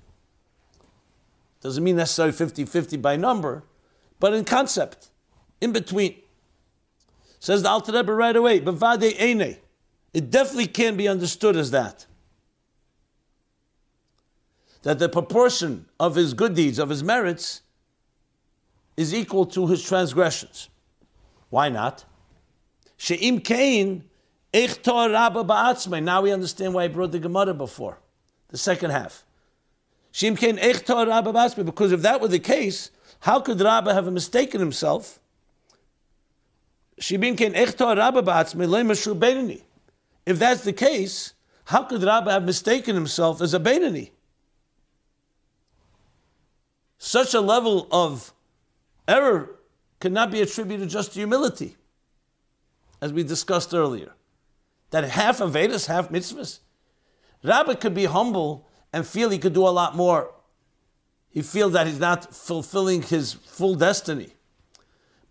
Doesn't 1.60 1.82
mean 1.82 1.96
necessarily 1.96 2.32
50 2.32 2.64
50 2.64 2.96
by 2.98 3.16
number, 3.16 3.64
but 4.20 4.32
in 4.32 4.44
concept, 4.44 5.08
in 5.60 5.72
between. 5.72 6.16
Says 7.44 7.62
the 7.62 7.68
Alter 7.68 7.92
Rebbe 7.92 8.14
right 8.14 8.34
away, 8.34 8.58
Bavade 8.58 9.20
Eine. 9.20 9.58
It 10.14 10.30
definitely 10.30 10.66
can 10.66 10.96
be 10.96 11.06
understood 11.06 11.56
as 11.56 11.72
that. 11.72 12.06
That 14.80 14.98
the 14.98 15.10
proportion 15.10 15.84
of 16.00 16.14
his 16.14 16.32
good 16.32 16.54
deeds, 16.54 16.78
of 16.78 16.88
his 16.88 17.02
merits, 17.02 17.60
is 18.96 19.12
equal 19.12 19.44
to 19.44 19.66
his 19.66 19.84
transgressions. 19.86 20.70
Why 21.50 21.68
not? 21.68 22.06
She'im 22.96 23.40
Kain 23.40 24.04
now 24.54 26.22
we 26.22 26.32
understand 26.32 26.72
why 26.72 26.84
I 26.84 26.88
brought 26.88 27.12
the 27.12 27.18
Gemara 27.18 27.52
before, 27.52 27.98
the 28.48 28.56
second 28.56 28.88
half. 28.88 29.22
Because 30.18 31.92
if 31.92 32.00
that 32.00 32.20
were 32.22 32.28
the 32.28 32.38
case, 32.38 32.90
how 33.20 33.40
could 33.40 33.60
Rabba 33.60 33.92
have 33.92 34.10
mistaken 34.10 34.60
himself? 34.60 35.20
If 36.96 37.08
that's 40.38 40.62
the 40.62 40.72
case, 40.72 41.34
how 41.66 41.82
could 41.84 42.02
Rabbi 42.02 42.32
have 42.32 42.44
mistaken 42.44 42.94
himself 42.94 43.40
as 43.40 43.54
a 43.54 43.60
Beinani? 43.60 44.10
Such 46.98 47.34
a 47.34 47.40
level 47.40 47.88
of 47.90 48.32
error 49.06 49.56
cannot 50.00 50.30
be 50.30 50.40
attributed 50.40 50.88
just 50.88 51.12
to 51.12 51.18
humility, 51.18 51.76
as 53.00 53.12
we 53.12 53.22
discussed 53.22 53.74
earlier 53.74 54.12
that 54.90 55.04
half 55.04 55.40
of 55.40 55.52
Vedas, 55.52 55.86
half 55.86 56.08
mitzvahs? 56.10 56.60
Rabbi 57.42 57.74
could 57.74 57.94
be 57.94 58.04
humble 58.04 58.68
and 58.92 59.06
feel 59.06 59.28
he 59.28 59.38
could 59.38 59.52
do 59.52 59.66
a 59.66 59.70
lot 59.70 59.96
more. 59.96 60.32
He 61.28 61.42
feels 61.42 61.72
that 61.72 61.88
he's 61.88 61.98
not 61.98 62.32
fulfilling 62.32 63.02
his 63.02 63.32
full 63.32 63.74
destiny. 63.74 64.34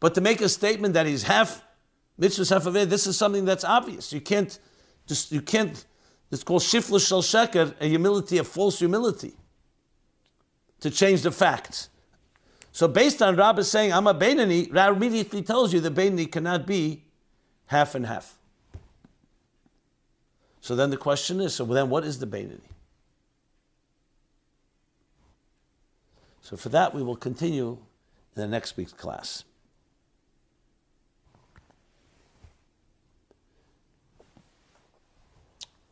But 0.04 0.16
to 0.16 0.22
make 0.22 0.42
a 0.42 0.50
statement 0.50 0.96
that 0.96 1.06
he's 1.06 1.24
half 1.24 1.64
mitzvahs, 2.20 2.50
half 2.50 2.66
of 2.66 2.76
it, 2.76 2.90
this 2.90 3.08
is 3.08 3.18
something 3.18 3.46
that's 3.46 3.64
obvious. 3.64 4.12
You 4.12 4.20
can't 4.20 4.60
just 5.08 5.32
you 5.32 5.42
can't. 5.42 5.86
It's 6.30 6.44
called 6.44 6.62
shifla 6.62 7.00
shel 7.08 7.22
sheker, 7.22 7.74
a 7.80 7.88
humility, 7.88 8.38
a 8.38 8.44
false 8.44 8.80
humility. 8.80 9.34
to 10.82 10.92
change 10.92 11.22
the 11.22 11.32
facts. 11.32 11.88
So 12.74 12.90
based 12.90 13.22
on 13.22 13.38
Rabbah 13.38 13.64
saying, 13.64 13.94
I'm 13.94 14.06
a 14.06 14.14
Beinani, 14.14 14.74
Rabbah 14.74 14.98
immediately 14.98 15.42
tells 15.42 15.74
you 15.74 15.80
the 15.80 15.90
Beinani 15.90 16.30
cannot 16.30 16.68
be 16.68 17.06
half 17.68 17.96
and 17.96 18.06
half. 18.06 18.38
So 20.60 20.76
then 20.76 20.90
the 20.90 20.98
question 20.98 21.40
is, 21.40 21.56
so 21.56 21.64
then 21.64 21.90
what 21.90 22.04
is 22.04 22.20
the 22.20 22.28
Beinani? 22.28 22.60
So 26.42 26.58
for 26.58 26.68
that 26.68 26.94
we 26.94 27.02
will 27.02 27.16
continue 27.16 27.78
in 28.36 28.42
the 28.42 28.48
next 28.50 28.76
week's 28.76 28.92
class. 28.92 29.46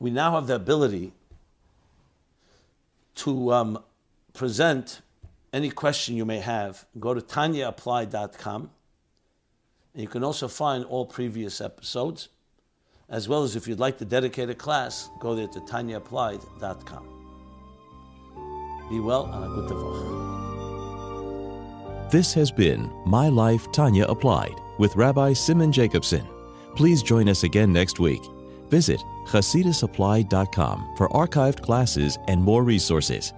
We 0.01 0.09
now 0.09 0.33
have 0.33 0.47
the 0.47 0.55
ability 0.55 1.13
to 3.15 3.53
um, 3.53 3.83
present 4.33 5.01
any 5.53 5.69
question 5.69 6.15
you 6.15 6.25
may 6.25 6.39
have. 6.39 6.87
Go 6.99 7.13
to 7.13 7.21
tanyapplied.com 7.21 8.71
and 9.93 10.01
you 10.01 10.07
can 10.07 10.23
also 10.23 10.47
find 10.47 10.85
all 10.85 11.05
previous 11.05 11.61
episodes, 11.61 12.29
as 13.09 13.29
well 13.29 13.43
as 13.43 13.55
if 13.55 13.67
you'd 13.67 13.79
like 13.79 13.99
to 13.99 14.05
dedicate 14.05 14.49
a 14.49 14.55
class, 14.55 15.11
go 15.19 15.35
there 15.35 15.45
to 15.49 15.59
tanyapplied.com. 15.59 17.07
Be 18.89 18.99
well 18.99 19.25
and 19.31 19.45
a 19.45 19.49
good 19.49 19.69
This 22.11 22.33
has 22.33 22.49
been 22.51 22.91
My 23.05 23.29
Life 23.29 23.71
Tanya 23.71 24.05
Applied 24.05 24.55
with 24.79 24.95
Rabbi 24.95 25.33
Simon 25.33 25.71
Jacobson. 25.71 26.27
Please 26.75 27.03
join 27.03 27.29
us 27.29 27.43
again 27.43 27.71
next 27.71 27.99
week. 27.99 28.23
Visit 28.71 28.99
chassidusapplied.com 29.25 30.93
for 30.95 31.09
archived 31.09 31.61
classes 31.61 32.17
and 32.27 32.43
more 32.43 32.63
resources. 32.63 33.33